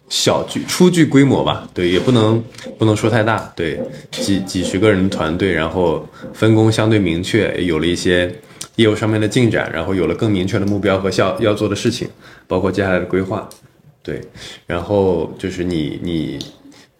[0.09, 2.43] 小聚初具规模吧，对，也不能
[2.77, 3.79] 不能说太大，对，
[4.11, 8.31] 几几十个人的团队，然后分工相对明确，有了一些
[8.75, 12.07] 业务上面的进展，然后有了更明确的目标和要要做的事情，
[12.47, 13.49] 包括接下来的规划，
[14.03, 14.21] 对，
[14.67, 16.37] 然后就是你你。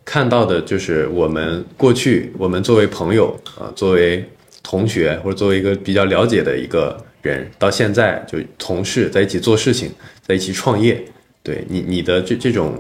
[0.06, 4.24] 看到的就是我们过去，我们作为朋友啊，作为
[4.62, 9.92] 同学或者作为一个比较了解的一个人，到现在就同事在一起做事情，
[10.22, 11.04] 在一起创业，
[11.42, 12.80] 对你你的这这种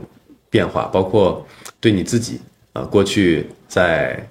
[0.52, 1.46] 变化，包括
[1.82, 2.40] 对你自己
[2.74, 4.24] 啊，过去在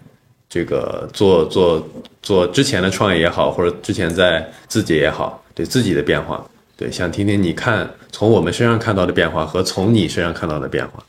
[0.49, 1.85] 这个做做
[2.23, 11.05] 做之前的创业也好，或者之前在自己也好，对自己的变化，对，想听听你看从我们身上看到的变化和从你身上看到的变化，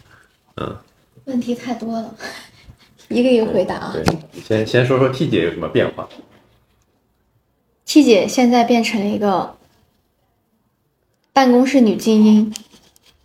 [0.58, 0.76] 嗯。
[1.26, 2.16] 问题太多了，
[3.10, 3.94] 一个一个回答啊。
[3.94, 4.04] 对，
[4.42, 6.08] 先先说说 T 姐有什么变化。
[7.86, 9.56] T 姐现在变成了一个
[11.34, 12.54] 办公室女精英。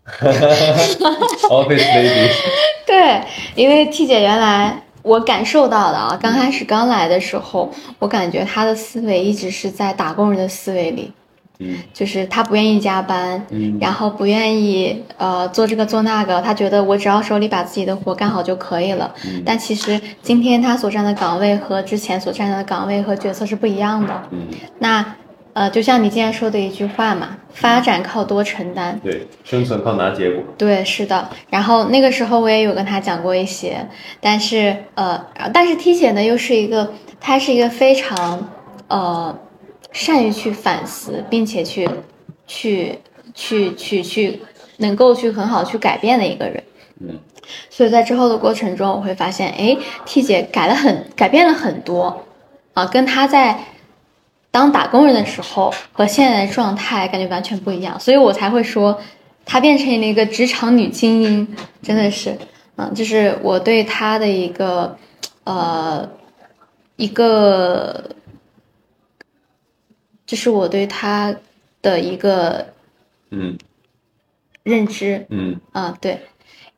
[1.48, 2.30] Office lady。
[2.86, 3.22] 对，
[3.54, 11.12] 因为 T 姐原来我感受到的啊，刚开始刚来的时候，我感觉她的思维一直是在打工人的思维里。
[11.92, 19.12] 就是他不愿意加班，嗯然后不愿意呃做这个做那个，他觉得我只要手里把自己的活干好就可以了。
[19.26, 24.22] 嗯但其实今天他所站的岗位和之前所站的岗位和角色是不一样的。
[24.30, 24.46] 嗯
[24.78, 25.14] 那
[25.52, 30.44] 呃，就像你今天说的一句话嘛，发展靠多承担，对，生存靠拿结果。
[30.56, 31.28] 对，是的。
[31.50, 33.84] 然后那个时候我也有跟他讲过一些，
[34.20, 35.20] 但是呃，
[35.52, 38.48] 但是 T 姐呢又是一个，她是一个非常
[38.88, 39.36] 呃。
[39.92, 41.88] 善于去反思，并且去，
[42.46, 42.98] 去，
[43.34, 44.40] 去，去，去，
[44.76, 46.62] 能够去很好去改变的一个人。
[47.00, 47.18] 嗯，
[47.68, 49.76] 所以在之后的过程中，我会发现，哎
[50.06, 52.24] ，T 姐改了很，改变了很多，
[52.74, 53.58] 啊，跟她在
[54.50, 59.00] 当打工人的时候和现在的状态感觉完全不一样，所以我才会说，
[59.44, 62.38] 她变成了一个职场女精英，真的是，
[62.76, 64.96] 嗯，就是我对她的一个，
[65.44, 66.08] 呃，
[66.94, 68.04] 一个。
[70.30, 71.34] 这是我对他
[71.82, 72.66] 的一个
[73.30, 73.58] 嗯。
[74.62, 75.26] 认知。
[75.28, 75.58] 嗯。
[75.72, 76.20] 啊对，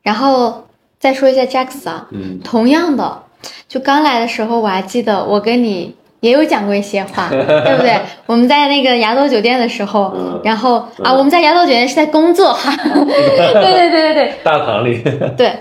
[0.00, 0.66] 然后
[0.98, 3.24] 再说一下 Jax 啊，嗯，同样的，
[3.68, 8.00] 就刚来的时候我还记得我跟你也有讲过一些话， 对不对？
[8.24, 15.02] 我们在那个牙豆酒店的时候，嗯然后啊，我们在牙豆酒店是在工作哈， 对对对对对， 大堂里，
[15.36, 15.52] 对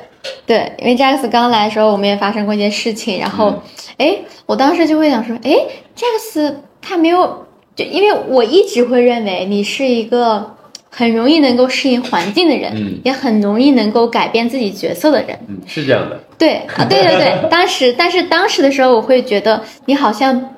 [0.46, 3.62] 对，因为 Jax 刚来的时候，我们也发生过一件事情，然后
[3.98, 5.52] 哎，我当时就会想说，哎
[5.94, 7.48] ，Jax 他没有。
[7.76, 10.56] 就因为我一直会认为你是一个
[10.90, 20.54] 很容易能够适应环境的人，嗯，也很容易能够改变自己角色的人，嗯，是这样的，对啊，对对对，当时，但是当时的时候，我会觉得你好像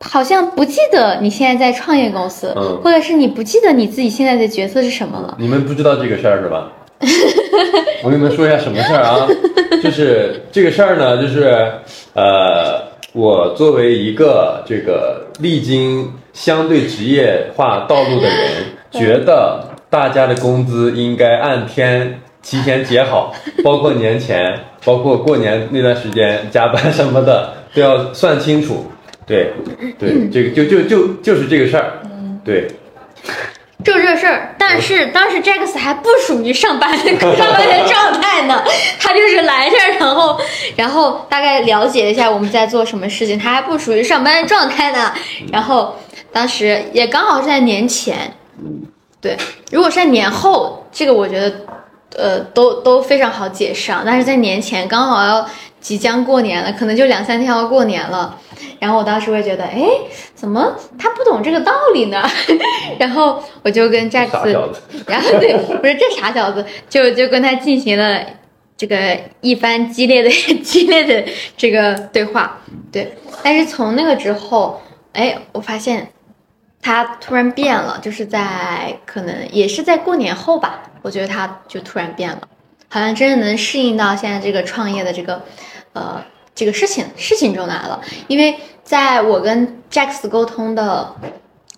[0.00, 5.36] 好像不记得你现在在创业公司，嗯，或者是你不记得你自己现在的角色是什么了。
[5.38, 6.72] 你们不知道这个事儿是吧？
[8.02, 9.28] 我跟你们说一下什么事儿啊？
[9.82, 11.70] 就是这个事儿呢，就是
[12.14, 12.90] 呃。
[13.12, 28.86] 我作为一个这个历经相对职业化道路的人，觉得大家的工资应该按天提前结好， 包括年前，包括过年那段时间加班什么的都要算清楚。
[29.26, 29.52] 对，
[29.98, 32.00] 对，这个就就就就是这个事儿。
[32.44, 32.66] 对，
[33.84, 38.62] 就这事儿，但是当时 Jax 还不属于上班的 上班的状态呢，
[39.00, 40.40] 他就是来这儿，然后
[40.76, 45.12] 然后大概了解一下我们在做什么事情，他还不属于上班的状态呢。
[45.52, 45.96] 然后
[46.32, 48.34] 当时也刚好是在年前，
[49.20, 49.36] 对，
[49.70, 51.52] 如果是在年后，这个我觉得
[52.16, 55.46] 呃都都非常好解释啊，但是在年前刚好要
[55.80, 58.38] 即将过年了，可能就两三天要过年了。
[58.78, 59.80] 然后我当时会觉得，哎，
[60.34, 62.22] 怎么他不懂这个道理呢？
[62.98, 64.52] 然后我就跟小子
[65.06, 68.20] 然后对，不是这傻小子，就就跟他进行了
[68.76, 70.28] 这个一番激烈的
[70.62, 71.24] 激烈的
[71.56, 73.16] 这个对话，对。
[73.42, 74.80] 但是从那个之后，
[75.12, 76.08] 哎，我发现
[76.82, 82.40] 他突然变了，就是在可能也是在过年后吧，我觉得他就突然变了，
[82.90, 85.42] 好像真的能适应到现在这个创业的这个
[85.94, 86.22] 呃
[86.54, 91.14] 这个事情事情中来了，因为在我跟 Jax 沟通的。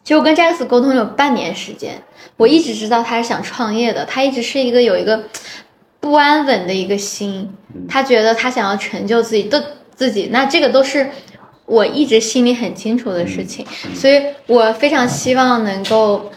[0.02, 1.94] 其实我跟 Jax 沟通有半年时间，
[2.36, 5.24] 我一直知道他是想创业的，他一直是一个有一个
[5.98, 7.50] 不安稳的一个心，
[7.88, 9.64] 他觉得他想要成就自己的
[9.94, 11.08] 自己，那这个都是
[11.66, 16.30] 我一直心里很清楚的事情，所以我非常希望能够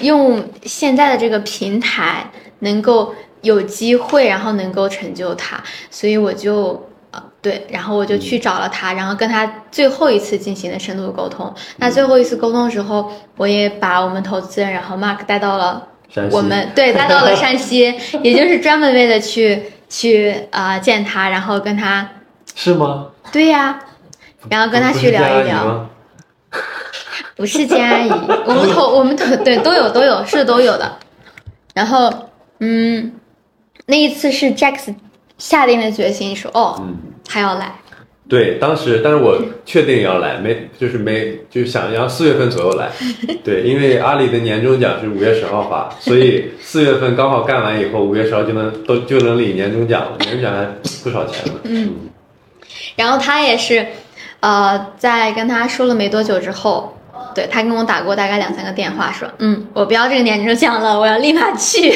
[0.00, 6.84] 用现在的这个平台，能够有机会，然后能够成就他，所以我就。
[7.10, 11.50] 呃，对，然后我就去找了他，然后跟他最后一次进行了深度沟通。
[11.78, 22.06] 那最后一次沟通的时候，我也把我们投资人，然后 Mark 带到了山西我们对带到了山西， 也就是专门为了去去啊、呃见他，然后跟他
[22.54, 23.06] 是吗？
[23.32, 23.80] 对呀、
[24.50, 25.64] 然后跟他去聊一聊。
[25.64, 25.90] 吗？
[27.36, 28.10] 不是金阿姨，
[28.46, 30.96] 我们 头我们头对都有都有是都有的。
[31.74, 32.12] 然后
[32.58, 33.12] 嗯，
[33.86, 34.94] 那一次是 Jax
[35.36, 37.72] 下定了决心说哦，嗯，他要来。
[38.28, 42.90] 对，当时，但是我确定要来，没就是没就想要四月份左右来，
[43.44, 50.66] 对，因为阿里的年终奖是五月十号发，所以四月份刚好干完以后，五月十号就能都就能领年终奖了，年终奖还
[51.02, 51.60] 不少钱呢。
[51.64, 51.94] 嗯，
[52.96, 53.86] 然后他也是，
[54.40, 56.96] 呃，在跟他说了没多久之后，
[57.34, 61.90] 对他跟我打过大概两三个电话，说，嗯，我不要这个年终奖了，我要立马去。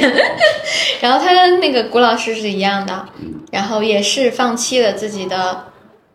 [1.01, 3.09] 然后他跟那个谷老师是一样的，
[3.51, 5.65] 然后也是放弃了自己的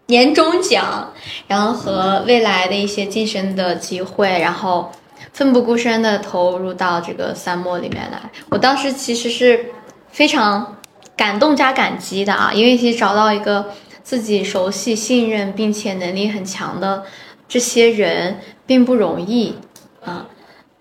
[0.07, 1.11] 年终奖，
[1.47, 4.91] 然后和未来的一些晋升的机会，然后
[5.33, 8.19] 奋不顾身的投入到这个三墨里面来。
[8.49, 9.65] 我当时其实是
[10.09, 10.77] 非常
[11.15, 13.69] 感动加感激的啊，因为其实找到一个
[14.07, 17.03] 自己熟悉、信任并且能力很强的
[17.45, 19.55] 这些人并不容易
[20.01, 20.27] 啊，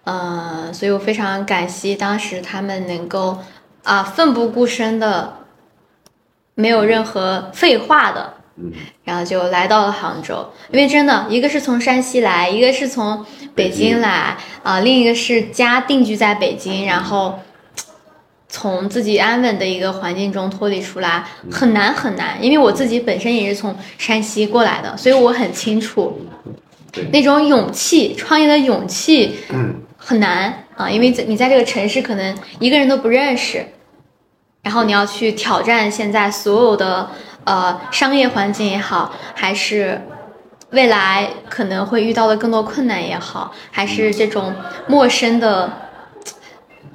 [0.05, 3.39] 呃，所以我非常感激当时他们能够
[3.83, 5.39] 啊奋不顾身的，
[6.55, 10.53] 没有任何废话的，嗯，然后就来到了杭州。
[10.71, 17.41] 因为真的，一个是从山西来，一个是从北京来啊、另一个是家定居在北京，然后
[18.49, 22.37] 从自己安稳的一个环境中脱离出来，很难很难。
[22.41, 26.21] 因为我自己本身也是从山西过来的，所以我很清楚
[26.93, 27.05] 对。
[27.13, 29.75] 那种勇气，创业的勇气嗯。
[29.99, 33.67] 很难啊，因为在你在这个城市可能一个人都不认识，
[34.63, 37.11] 然后你要去挑战现在所有的
[37.43, 40.01] 呃商业环境也好，还是
[40.71, 44.55] 未来可能会遇到的更多困难也好，还是这种
[44.87, 45.86] 陌生的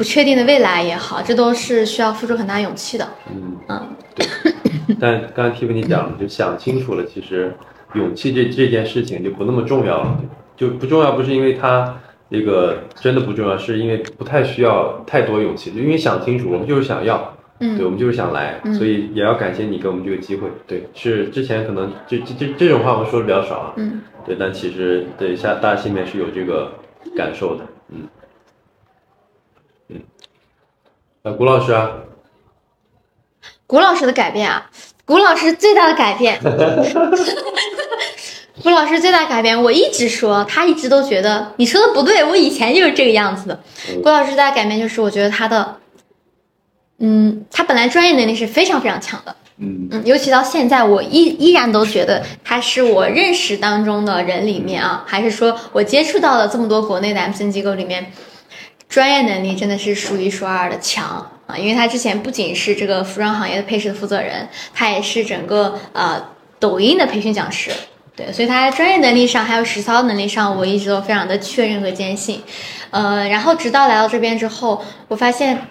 [0.01, 3.07] 不确定的未来也好，这都是需要付出很大勇气的。
[3.29, 4.25] 嗯，嗯，对。
[4.99, 7.55] 但刚才 Tiffany 讲了，就想清楚了，其实
[7.93, 10.19] 勇气这这件事情就不那么重要了，
[10.57, 20.47] 就不重要，不是因为它那个真的不重要，是因为不太需要太多勇气，就因为想清楚，我们就是想要，嗯对，我们就是想来，嗯所以也要感谢你给我们这个机会。
[20.65, 26.71] 对，是之前可能这这这这种话我们说的比较少啊，嗯，对，但其实对下大家心里面是有这个
[27.15, 28.07] 感受的，嗯嗯。
[31.23, 31.91] 呃，古老师啊，
[33.67, 34.71] 古老师的改变啊，
[35.05, 36.39] 古老师最大的改变，
[38.63, 43.59] 古老师最大的改变，我一直说，他一直都觉得你说的不对，我以前就是这个样子的。
[43.89, 44.01] 嗯。
[44.01, 45.77] 谷老师最大的改变就是，我觉得他的，
[46.97, 49.89] 嗯，他本来专业能力是非常非常强的，嗯。
[49.91, 58.11] 嗯，尤其到现在，我依依然都觉得他是我认识当中的人里面啊，还是说我接触到了这么多国内的 M C N 机构里面，
[58.91, 61.57] 专业能力真的是数一数二的强啊！
[61.57, 66.21] 因为他之前不仅是这个服装行业的配饰的负责人，他也是整个呃
[66.59, 67.71] 抖音的培训讲师
[68.17, 72.43] 对，所以他在专业能力上还有实操能力上，我一直都非常的确认和坚信。
[72.89, 75.67] 呃，然后直到来到这边之后，我发现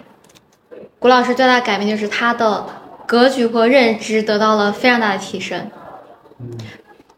[0.97, 2.65] 谷老师最大的改变就是他的
[3.05, 5.69] 格局和认知得到了非常大的提升。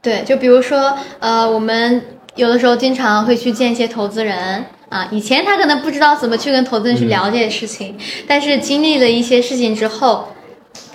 [0.01, 2.03] 对，就比如说，呃，我们
[2.35, 10.29] 有的时候经常会去见一些投资人啊，以前他可能不知道怎么去跟投资人去了解事情，但是经历了一些事情之后。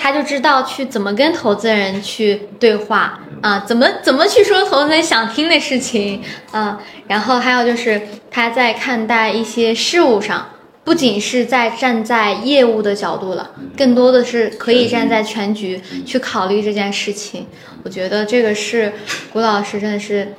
[0.01, 6.23] 他就知道去怎么跟投资人去对话啊，怎么怎么去说投资人想听的事情
[6.53, 10.49] 啊，然后还有就是他在看待一些事物上，
[10.85, 17.47] 不仅是在站在业务的角度了，更多的是可以站在全局去考虑这件事情。
[17.83, 18.93] 我觉得这个是
[19.33, 20.35] 谷老师真的是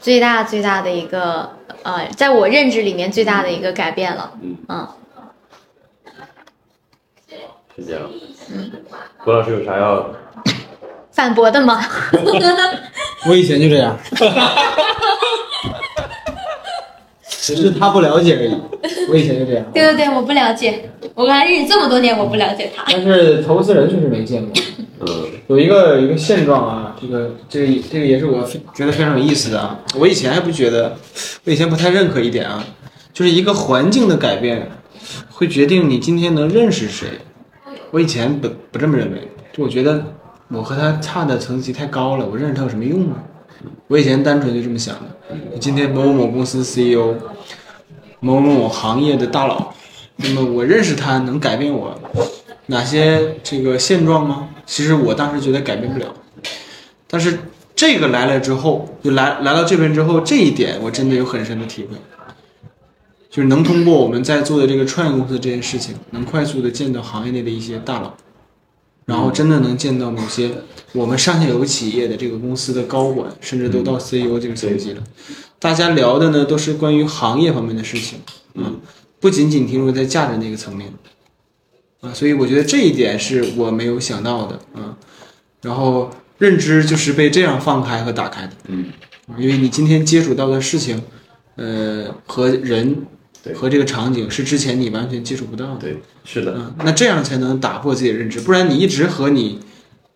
[0.00, 1.57] 最大最大的一个
[1.88, 4.32] 呃，在我认知里面最大的一个改变了。
[4.68, 4.86] 嗯。
[7.76, 8.02] 是这样，
[8.52, 8.70] 嗯，
[9.24, 10.10] 郭老师有啥要
[11.12, 11.80] 反驳的吗？
[13.28, 13.96] 我以前就这样，
[17.26, 18.60] 只是他不了解而已。
[19.08, 19.64] 我以前就这样。
[19.72, 22.84] 对对对，我不了解，我跟他认识这么多年，我不了解他。
[22.88, 24.52] 但是投资人确实没见过。
[25.00, 25.06] 嗯，
[25.48, 29.78] 有一个有一个现状啊，这个这个这个也是我觉得非常有意思的啊。
[29.98, 30.96] 我以前还不觉得，
[31.44, 32.64] 我以前不太认可一点啊，
[33.12, 34.68] 就是一个环境的改变，
[35.30, 37.08] 会决定你今天能认识谁。
[37.90, 40.04] 我以前不不这么认为，就我觉得
[40.48, 43.16] 我和他差的层级太高了，我认识他有什么用呢？
[43.86, 45.56] 我以前单纯就这么想的。
[45.58, 47.14] 今天某某公司 CEO，
[48.20, 49.72] 某某行业的大佬，
[50.16, 51.98] 那么我认识他能改变我
[52.66, 54.48] 哪些这个现状吗？
[54.66, 56.14] 其实我当时觉得改变不了。
[57.06, 57.38] 但是
[57.74, 61.96] 这个来了之后，就来来到这边之后，这一点我真的有很深的体会。
[63.30, 68.14] 就是能通过我们在做的这个创业公司这件事情，能快速的见到行业内的一些大佬，
[69.04, 70.50] 然后真的能见到某些
[70.92, 75.02] 我们上下游企业的这个公司的高管，甚至都到 CEO 这个层级了。
[75.58, 78.18] 大家聊的呢都是关于行业方面的事情，
[78.54, 78.80] 嗯，
[79.20, 80.92] 不仅仅停留在价值那个层面，
[82.00, 84.96] 啊，所以我觉得这一点是我没有想到的，啊，
[85.62, 88.86] 然后认知就是被这样放开和打开的，嗯，
[89.36, 91.02] 因为你今天接触到的事情，
[91.56, 93.06] 呃，和人。
[93.54, 99.58] 和这个场景是之前你完全接触不到的，对，是的，嗯，那这样才能打破自己的认知，不然你一直和你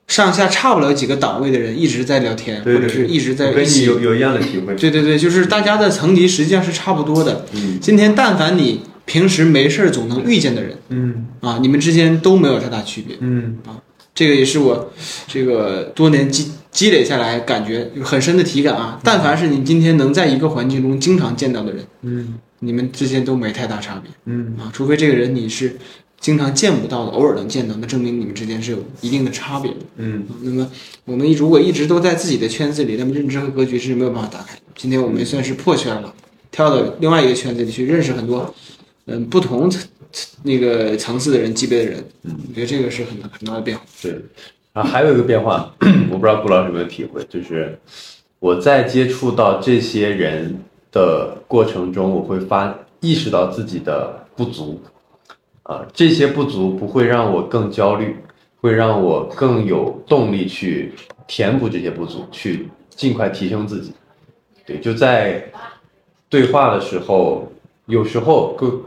[0.09, 7.47] 上下差不了几个档位的人一直在聊天，或者是一直在跟你有有一样的体会，对对对，就是大家的层级实际上是差不多的。
[7.55, 13.81] 嗯，今天但凡你平时没事儿总能遇见的人，嗯，啊，你们之间都没有太大区别，嗯，啊，
[14.15, 14.93] 这个也是我
[15.27, 19.01] 这个多年积积累下来感觉很深的体感啊。
[19.03, 22.35] 但凡是你今天能在一个环境中经常见到的人，嗯。
[22.65, 24.55] 你们之间都没太大差别，嗯。
[24.57, 25.77] 啊，除非这个人你是
[26.23, 30.25] 经常见不到的，偶尔能见到，那证明你们之间是有一定的差别的，嗯。
[30.43, 30.71] 那么
[31.05, 34.57] 我们如果一直都在自己的圈子里，那么认知和格局是没有办法打开。
[34.77, 36.15] 今天我们算是破圈了，
[36.53, 38.55] 跳到另外一个圈子里去认识很多，
[39.07, 39.83] 嗯，不同层
[40.45, 43.83] 那个层次的人、级别的人，嗯，我觉得这个是很很大的变化。
[44.01, 44.13] 对，
[44.73, 45.75] 然后还有一个变化，
[46.11, 47.77] 我不知道顾老师有没有体会，就是
[48.39, 50.57] 我在接触到这些人。
[50.93, 54.79] 的过程中，我会发意识到自己的不足，
[55.63, 58.17] 啊，这些不足不会让我更焦虑，
[58.61, 60.93] 会让我更有动力去
[61.27, 63.93] 填补这些不足，去尽快提升自己。
[64.67, 65.45] 对，就在
[66.29, 67.51] 对话的时候，
[67.87, 68.83] 有时候更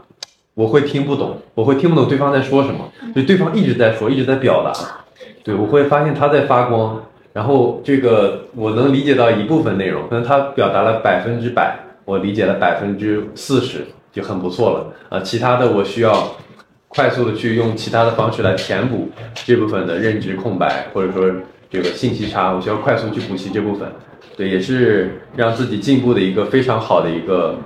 [0.54, 5.04] 我会听不懂，我会听不懂对方在说什么，就对方一直在说，一直在表达，
[5.42, 7.02] 对我会发现他在发光，
[7.32, 11.78] 然后这个我能理解到一部分内容，可能他表达了百分之百。
[12.06, 16.36] 我理解了百分之四十就很不错了啊，其他的我需要
[16.96, 21.30] 快速的去用其他的方式来填补这部分的认知空白，或者说
[21.68, 23.86] 这个信息差，我需要快速去补齐这部分，
[24.34, 27.58] 对，也是让自己进步的一个非常好的一个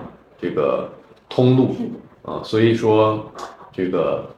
[0.43, 0.91] 这个
[1.29, 1.77] 通路
[2.23, 3.33] 啊，所以说
[3.73, 4.29] 这个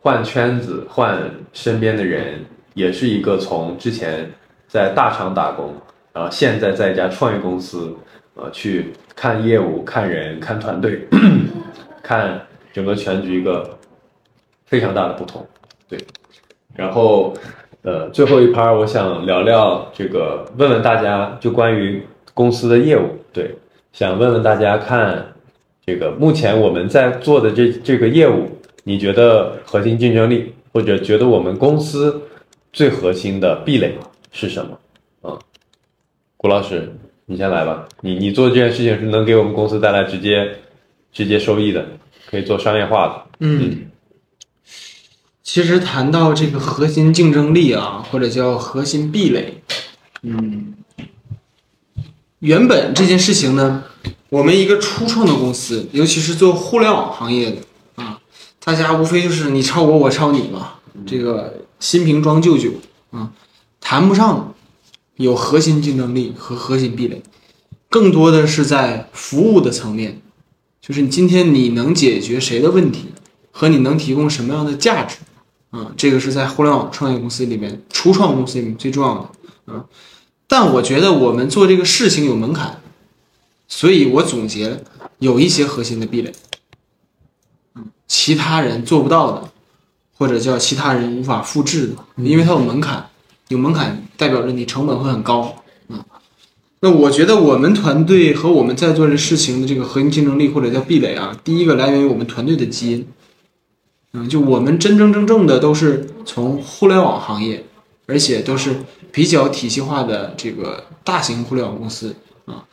[0.00, 1.18] 换圈子换
[1.54, 2.44] 身边的人，
[2.74, 4.30] 也是一个从之前
[4.68, 5.74] 在大厂打工，
[6.12, 7.96] 然后现在在一家创业公司。
[8.34, 11.06] 呃，去看业务、看人、看团队、
[12.02, 12.40] 看
[12.72, 13.78] 整个全局一个
[14.72, 15.46] 非常大的不同，
[15.86, 15.98] 对。
[16.74, 17.34] 然后，
[17.82, 22.02] 呃，最后一趴我想聊聊这个，问问大家就关于
[22.32, 23.54] 公司的业务，对，
[23.92, 25.34] 想问问大家看
[25.84, 28.48] 这个目前我们在做的这这个业务，
[28.84, 32.22] 你觉得核心竞争力，或者觉得我们公司
[32.72, 33.98] 最核心的壁垒
[34.30, 34.78] 是什么？
[35.20, 35.38] 啊，
[36.38, 36.90] 谷老师。
[37.24, 40.50] 你先来吧，你你做这件事情是能给我们公司带来直接
[41.12, 41.86] 直接收益的，
[42.28, 43.14] 可以做商业化的。
[43.38, 43.86] 嗯，
[45.52, 49.62] 其实谈到这个核心竞争力啊，或者叫核心壁垒，
[50.22, 50.72] 嗯，
[52.38, 53.84] 原本这件事情呢，
[54.30, 57.58] 我们一个初创的公司，尤其是做互联网行业的
[57.96, 58.18] 啊，
[58.64, 62.70] 大家无非就是你抄我，我抄你嘛，这个新瓶装旧酒
[63.10, 63.30] 啊，
[63.78, 64.54] 谈不上
[65.16, 67.22] 有核心竞争力和核心壁垒，
[67.90, 70.22] 更多的是在服务的层面，
[70.80, 73.08] 就是你今天你能解决谁的问题，
[73.50, 75.18] 和你能提供什么样的价值
[75.72, 79.14] 啊，这个是在互联网创业公司里面、初创公司里面最重要
[79.66, 79.84] 的啊。
[80.46, 82.80] 但我觉得我们做这个事情有门槛，
[83.66, 84.84] 所以我总结
[85.18, 86.30] 有一些核心的壁垒，
[87.74, 89.50] 嗯，其他人做不到的，
[90.18, 93.08] 或者叫其他人无法复制的，因为它有门槛，
[93.48, 96.04] 有门槛代表着你成本会很高，啊，
[96.80, 103.08] 那我觉得我们团队和我们在做这事情的这个核心竞争力或者叫壁垒啊，第一个来源于我们团队的基因，
[104.12, 107.64] 嗯，就我们真真正正的都是从互联网行业，
[108.06, 108.76] 而且都是。
[109.14, 112.64] 比较体系化的这个大型互联网公司啊，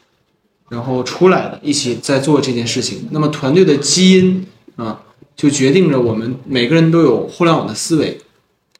[0.69, 3.09] 然后出来的一起在做这件事情。
[3.11, 5.01] 那么团队的基因啊，
[5.35, 8.19] 就决定着我们每个人都有互联网的思维，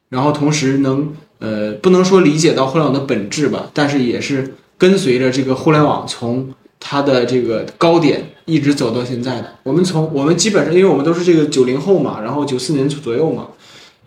[0.08, 9.52] 然后同时能呃不能说理解到互联网的本质吧，但是也是跟随着这个互联网从它的这个高点一直走到现在的。
[9.62, 13.46] 我们从我们基本上，因为我们都是这个九零后嘛，然后九四年左右嘛，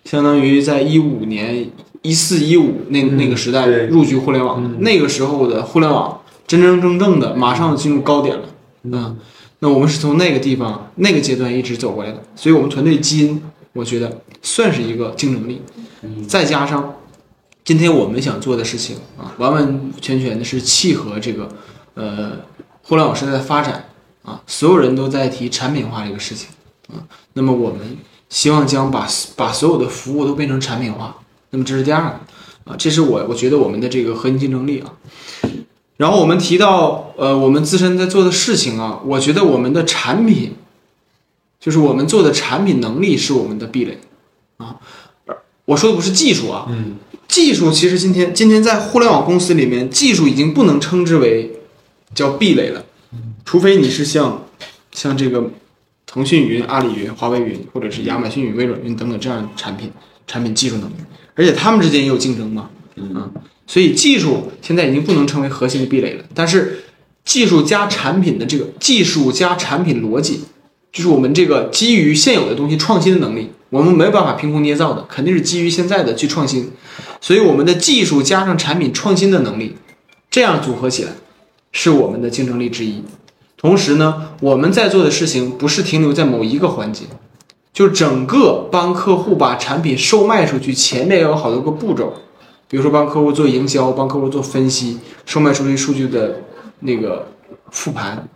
[0.03, 1.69] 相当于在一五年。
[2.05, 8.43] 一四一五那那个时代入局互联网，那个时候的互联网真真正正的马上进入高点了，
[8.83, 9.17] 嗯，
[9.59, 15.61] 那我们是从那个地方那个阶段一直走过来的，所以我们团队基因我觉得算是一个竞争力，
[16.27, 16.93] 再加上
[17.63, 21.47] 今天我们想做的事情啊，完完全全的是契合这个
[21.93, 22.33] 呃
[22.83, 23.89] 互联网时代的发展
[24.23, 26.49] 啊，所有人都在提产品化这个事情
[26.89, 27.01] 啊，
[27.33, 27.97] 那么我们
[28.29, 31.17] 希望将把把所有的服务都变成产品化。
[31.49, 32.09] 那么这是第二个，
[32.71, 34.93] 啊，这是我我觉得我们的这个核心竞争力啊。
[35.97, 40.55] 然后我们提到，呃，我们自身在做的事情啊，我觉得我们的产品，
[41.59, 43.99] 就是我们做的产品能力是我们的壁垒，
[44.57, 44.77] 啊，
[45.65, 46.95] 我说的不是技术啊，嗯，
[47.27, 51.52] 技术其实今天今天在互联网公司里面，技术已经不能称之为
[52.13, 52.83] 叫壁垒了，
[53.45, 54.45] 除非你是像
[54.91, 55.49] 像这个
[56.05, 59.91] 腾讯云、阿里云、华为云，或者是亚马逊云、微软云等等这样的产品
[60.27, 60.93] 产品技术能力。
[61.35, 63.31] 而且他们之间也有竞争嘛，嗯，
[63.65, 66.23] 所以技术现在已经不能成为核心的壁垒了。
[66.35, 66.83] 但是，
[67.25, 70.41] 技术加产品的这个技术加产品逻辑，
[70.91, 76.71] 就是我们这个基于现有的东西创新的能力，我们没有办法凭空捏造的，肯定是基于现在的去创新。
[77.19, 79.75] 所以，我们的技术加上产品创新的能力，
[80.29, 81.13] 这样组合起来，
[81.73, 83.03] 是我们的竞争力之一。
[83.57, 87.03] 同时呢，我们在做的事情不是停留在某一个环节。
[87.73, 92.13] 就整个帮客户把产品售卖出去，前面有好多个步骤，
[92.67, 96.39] 比如说帮客户做营销，帮客户做分析，售卖出去数据的
[96.81, 97.29] 那个
[97.71, 98.29] 复盘，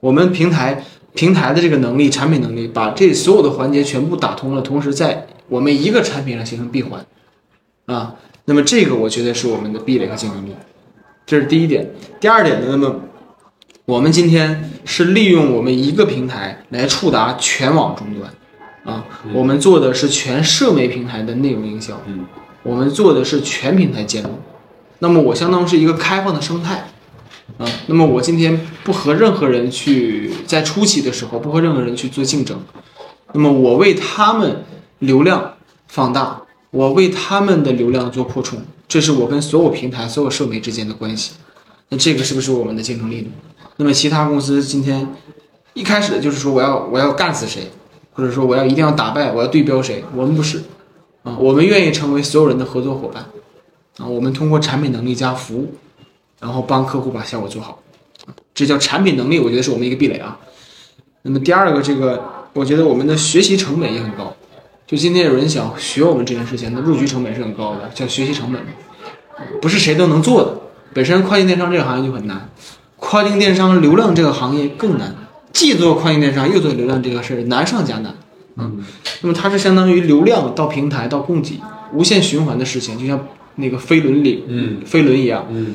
[0.00, 0.84] 我们平台
[1.14, 7.06] 平台的这个能力，产品能力，把这所有的环节全部打通了，同时在我们一个产品上形成闭环，
[7.86, 8.16] 啊，
[8.46, 10.52] 那么这个我觉得是我们的壁垒和竞争力，
[11.30, 11.88] 这是第一点。
[12.18, 12.92] 第二点呢，那么
[13.84, 18.28] 我们今天是利用我们一个平台来触达全网终端。
[18.82, 22.26] 啊，我们做的是全社媒平台的内容营销，嗯，
[22.64, 24.40] 我们做的是全平台兼容，
[24.98, 26.88] 那么我相当于是一个开放的生态，
[27.58, 32.58] 啊，那么我今天不和任何人去在初期的时候不和任何人去做竞争，
[33.34, 34.64] 那么我为他们
[34.98, 35.54] 流量
[35.86, 38.60] 放大，我为他们的流量做扩充，
[38.90, 41.34] 这是我跟所有平台、所有社媒之间的关系，
[41.90, 43.28] 那这个是不是我们的竞争力呢？
[43.76, 45.14] 那么其他公司今天
[45.74, 47.70] 一开始就是说我要我要干死谁？
[48.12, 50.02] 或者说我要一定要打败，我要对标谁？
[50.12, 50.64] 我们不是，
[51.22, 53.24] 啊，我们愿意成为所有人的合作伙伴，
[53.98, 55.72] 啊，我们通过产品能力加服务，
[56.40, 57.80] 然后帮客户把效果做好，
[58.52, 60.36] 这叫产品能力，我觉得是我们一个壁垒啊。
[61.22, 62.20] 那么第二个，这个
[62.54, 64.34] 我觉得我们的学习成本也很高，
[64.90, 68.60] 就今天有人想学我们这件事情，那入局成本是很高的，叫学习成本，
[69.62, 70.52] 不是谁都能做的。
[70.92, 72.50] 本身跨境电商这个行业就很难，
[72.96, 75.14] 跨境电商流量这个行业更难。
[75.52, 78.12] 既做跨境电商又做流量这个事儿难上加难，
[78.56, 78.84] 嗯，
[79.20, 81.60] 那么它是相当于流量到平台到供给
[81.92, 85.74] 无限循环的事情，就像那个飞轮里，嗯，飞轮一样，嗯，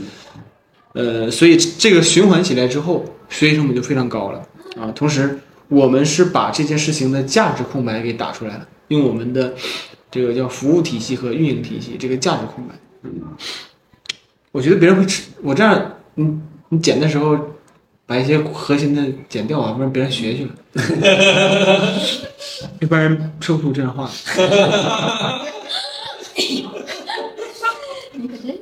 [0.91, 4.41] 呃，所以这个循环起来之后，学习成本就非常高了
[4.77, 4.91] 啊。
[4.93, 5.39] 同时，
[5.69, 9.53] 我们是把这件事情的价值空白给打出来了，用我们的
[10.09, 12.73] 这个叫服务体系和运营体系这个价值空白，
[13.03, 13.11] 嗯，
[14.51, 17.37] 我觉得别人会吃我这样，你你剪的时候。
[18.07, 20.51] 把一些核心的剪掉啊，不然别人学去了。
[22.79, 24.07] 一般人说不出这样话。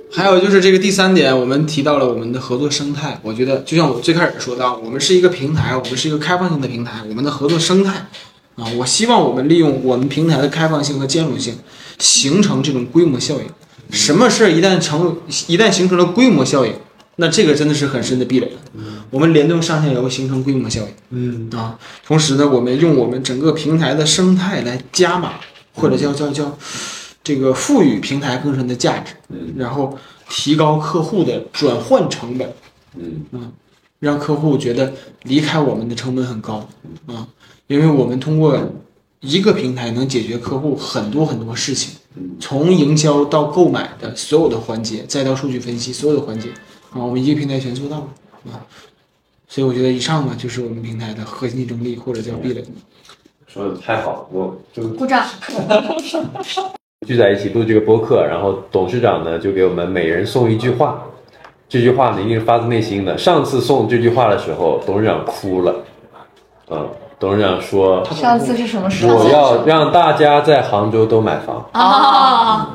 [0.09, 3.19] 还有就是这个第三点，我们提到了我们的合作生态。
[3.21, 8.07] 我觉得就像我最开始说到，我们是一个平台，我们是一个开放性的平台，我们的合作生态
[8.55, 11.55] 啊，我希望我们利用我们平台的开放性和兼容性，
[11.99, 13.45] 形成这种规模效应。
[13.89, 16.73] 什么事儿一旦成，一旦形成了规模效应，
[17.17, 18.59] 那这个真的是很深的壁垒了。
[19.11, 20.87] 我们联动上下游形成规模效应。
[21.11, 25.33] 嗯啊，同时呢，我们用我们整个平台的生态来加码，
[25.75, 26.57] 或者叫叫叫
[27.23, 29.97] 这个赋予平台更深的价值，嗯然后
[30.29, 32.51] 提高客户的转换成本，
[32.97, 33.49] 嗯啊
[33.99, 34.91] 让客户觉得
[35.23, 36.67] 离开我们的成本很高
[37.05, 37.27] 啊，
[37.67, 38.57] 因为我们通过
[39.21, 41.95] 一个平台能解决客户很多很多事情，
[42.39, 46.49] 从营销到购买的所有的环节，再到数据分析所有的环节
[46.91, 48.07] 啊，我们一个平台全做到了
[48.51, 48.61] 啊。
[49.47, 52.63] 所以我觉得以上呢，就是我们平台的核心竞争力或者叫壁垒。
[53.47, 55.23] 说的太好了，我就鼓掌。
[57.05, 61.03] 聚在一起录这个播客，然后董事长呢就给我们每人送一句话，
[61.69, 63.17] 这句话呢一定是发自内心的。
[63.17, 65.83] 上次送这句话的时候，董事长哭了，
[66.69, 66.89] 嗯，
[67.19, 69.15] 董事长说上次是什么时候？
[69.17, 72.67] 我要让大家在杭州都买房，哦，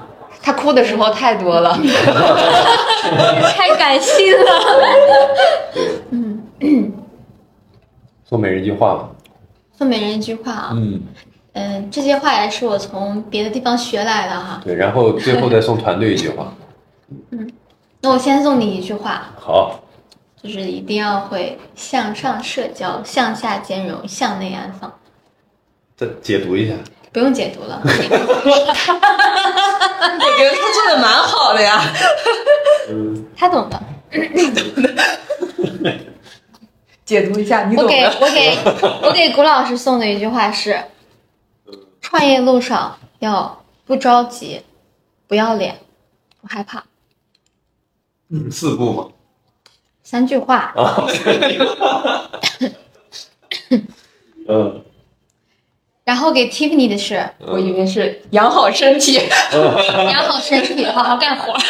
[0.42, 1.76] 他哭的时候太多了。
[3.56, 4.50] 太感性了。
[6.58, 6.90] 对，
[8.24, 9.08] 送每人一句话吧，
[9.76, 11.00] 送每人一句话啊，嗯，
[11.54, 14.60] 嗯，这些话也是我从别的地方学来的哈。
[14.64, 16.52] 对，然后最后再送团队一句话，
[17.30, 17.48] 嗯
[18.00, 19.80] 那我先送你一句话，好，
[20.42, 24.92] 就是一定要会向上社交，向下兼容，向内安放。
[25.96, 26.74] 再解读一下，
[27.12, 28.08] 不用解读了， 我觉
[30.44, 31.82] 得他做的蛮好的呀。
[33.36, 33.82] 他懂的。
[37.04, 38.56] 解读一下，你我给我给
[39.02, 40.84] 我给谷老师送的一句话是：
[42.00, 44.62] 创业路上要不着急，
[45.26, 45.78] 不要脸，
[46.40, 46.84] 不害怕。
[48.50, 49.08] 四步嘛，
[50.10, 51.04] 三句话，啊，
[54.48, 54.82] 嗯，
[56.02, 59.20] 然后给 Tiffany 的是我以为是养好身体，
[60.10, 61.52] 养好身体，好好干活。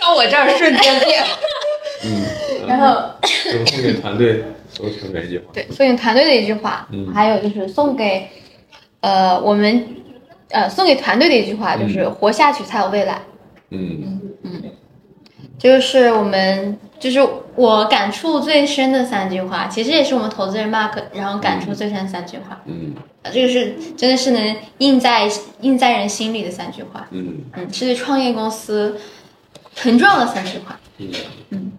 [0.00, 1.24] 到我这儿瞬间变。
[2.04, 2.24] 嗯，
[2.68, 4.44] 然后送给团队
[4.78, 7.12] 都送给一句话，对，送给团队的一句话，嗯。
[7.12, 8.28] 还有就是送给
[9.00, 9.96] 呃我们
[10.50, 13.20] 呃送给团队的一句话，就是活下去才有未来。
[13.70, 14.62] 嗯嗯
[15.60, 17.20] 就是我们就是
[17.54, 22.60] 我感触最深的三句话，其实也是我们投资人 Mark 然后感触最深的三句话。
[22.64, 22.94] 嗯。
[23.22, 25.30] 呃这个是真的是能印在
[25.60, 28.96] 印在人心里的三句话，嗯嗯，是对创业公司
[29.76, 30.80] 很重要的三句话。
[30.96, 31.72] 嗯。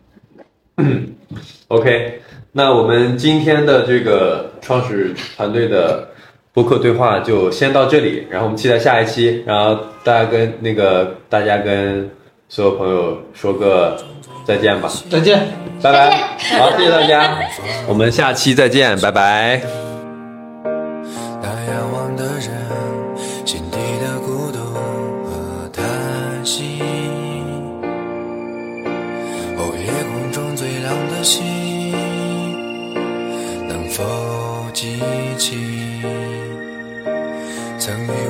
[0.77, 1.15] 嗯，
[1.69, 2.21] OK，
[2.51, 6.09] 那我们今天的这个创始团队的
[6.53, 12.07] 播客对话就先到这里，然后我们期待下一期，然后大家跟那个大家跟
[12.53, 13.97] 所有朋友说个
[14.45, 15.39] 再见吧，再见。
[15.81, 17.37] 拜拜，好，谢谢大家，
[17.87, 19.90] 我们下期再见，拜拜。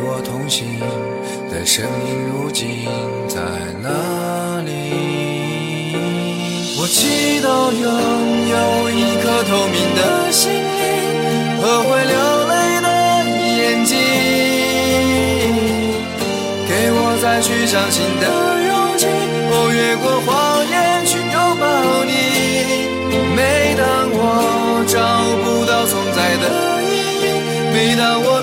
[0.04, 0.80] 我同行
[1.52, 1.90] 的身影，
[2.34, 2.88] 如今
[3.28, 3.40] 在
[3.82, 4.72] 哪里？
[6.80, 7.86] 我祈祷拥
[8.50, 10.58] 有一颗透明的心灵
[11.62, 12.16] 和会流
[12.50, 12.90] 泪的
[13.62, 13.96] 眼睛，
[16.68, 18.26] 给我再去相信的
[18.66, 19.06] 勇气。
[19.54, 21.64] 哦，越过谎言去拥抱
[22.06, 22.10] 你。
[23.36, 24.98] 每当我找
[25.46, 26.46] 不到存在的
[26.82, 26.90] 意
[27.22, 27.30] 义，
[27.72, 28.41] 每当我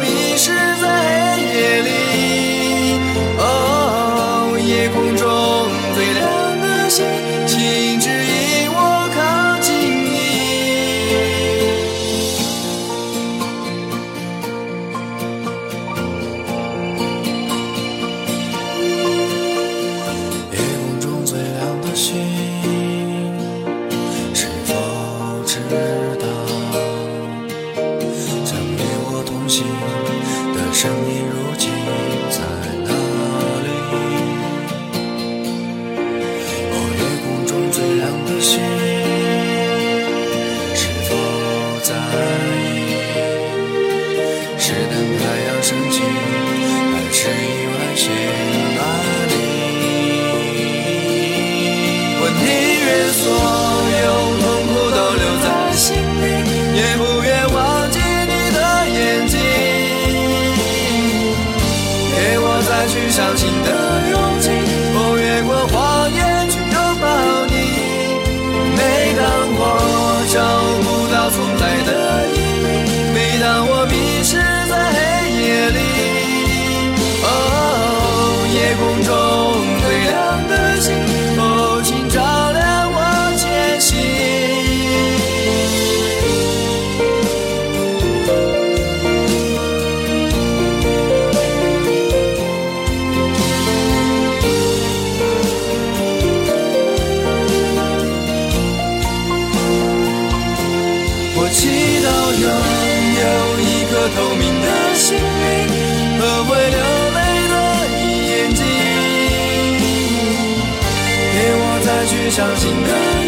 [112.39, 113.28] 相信的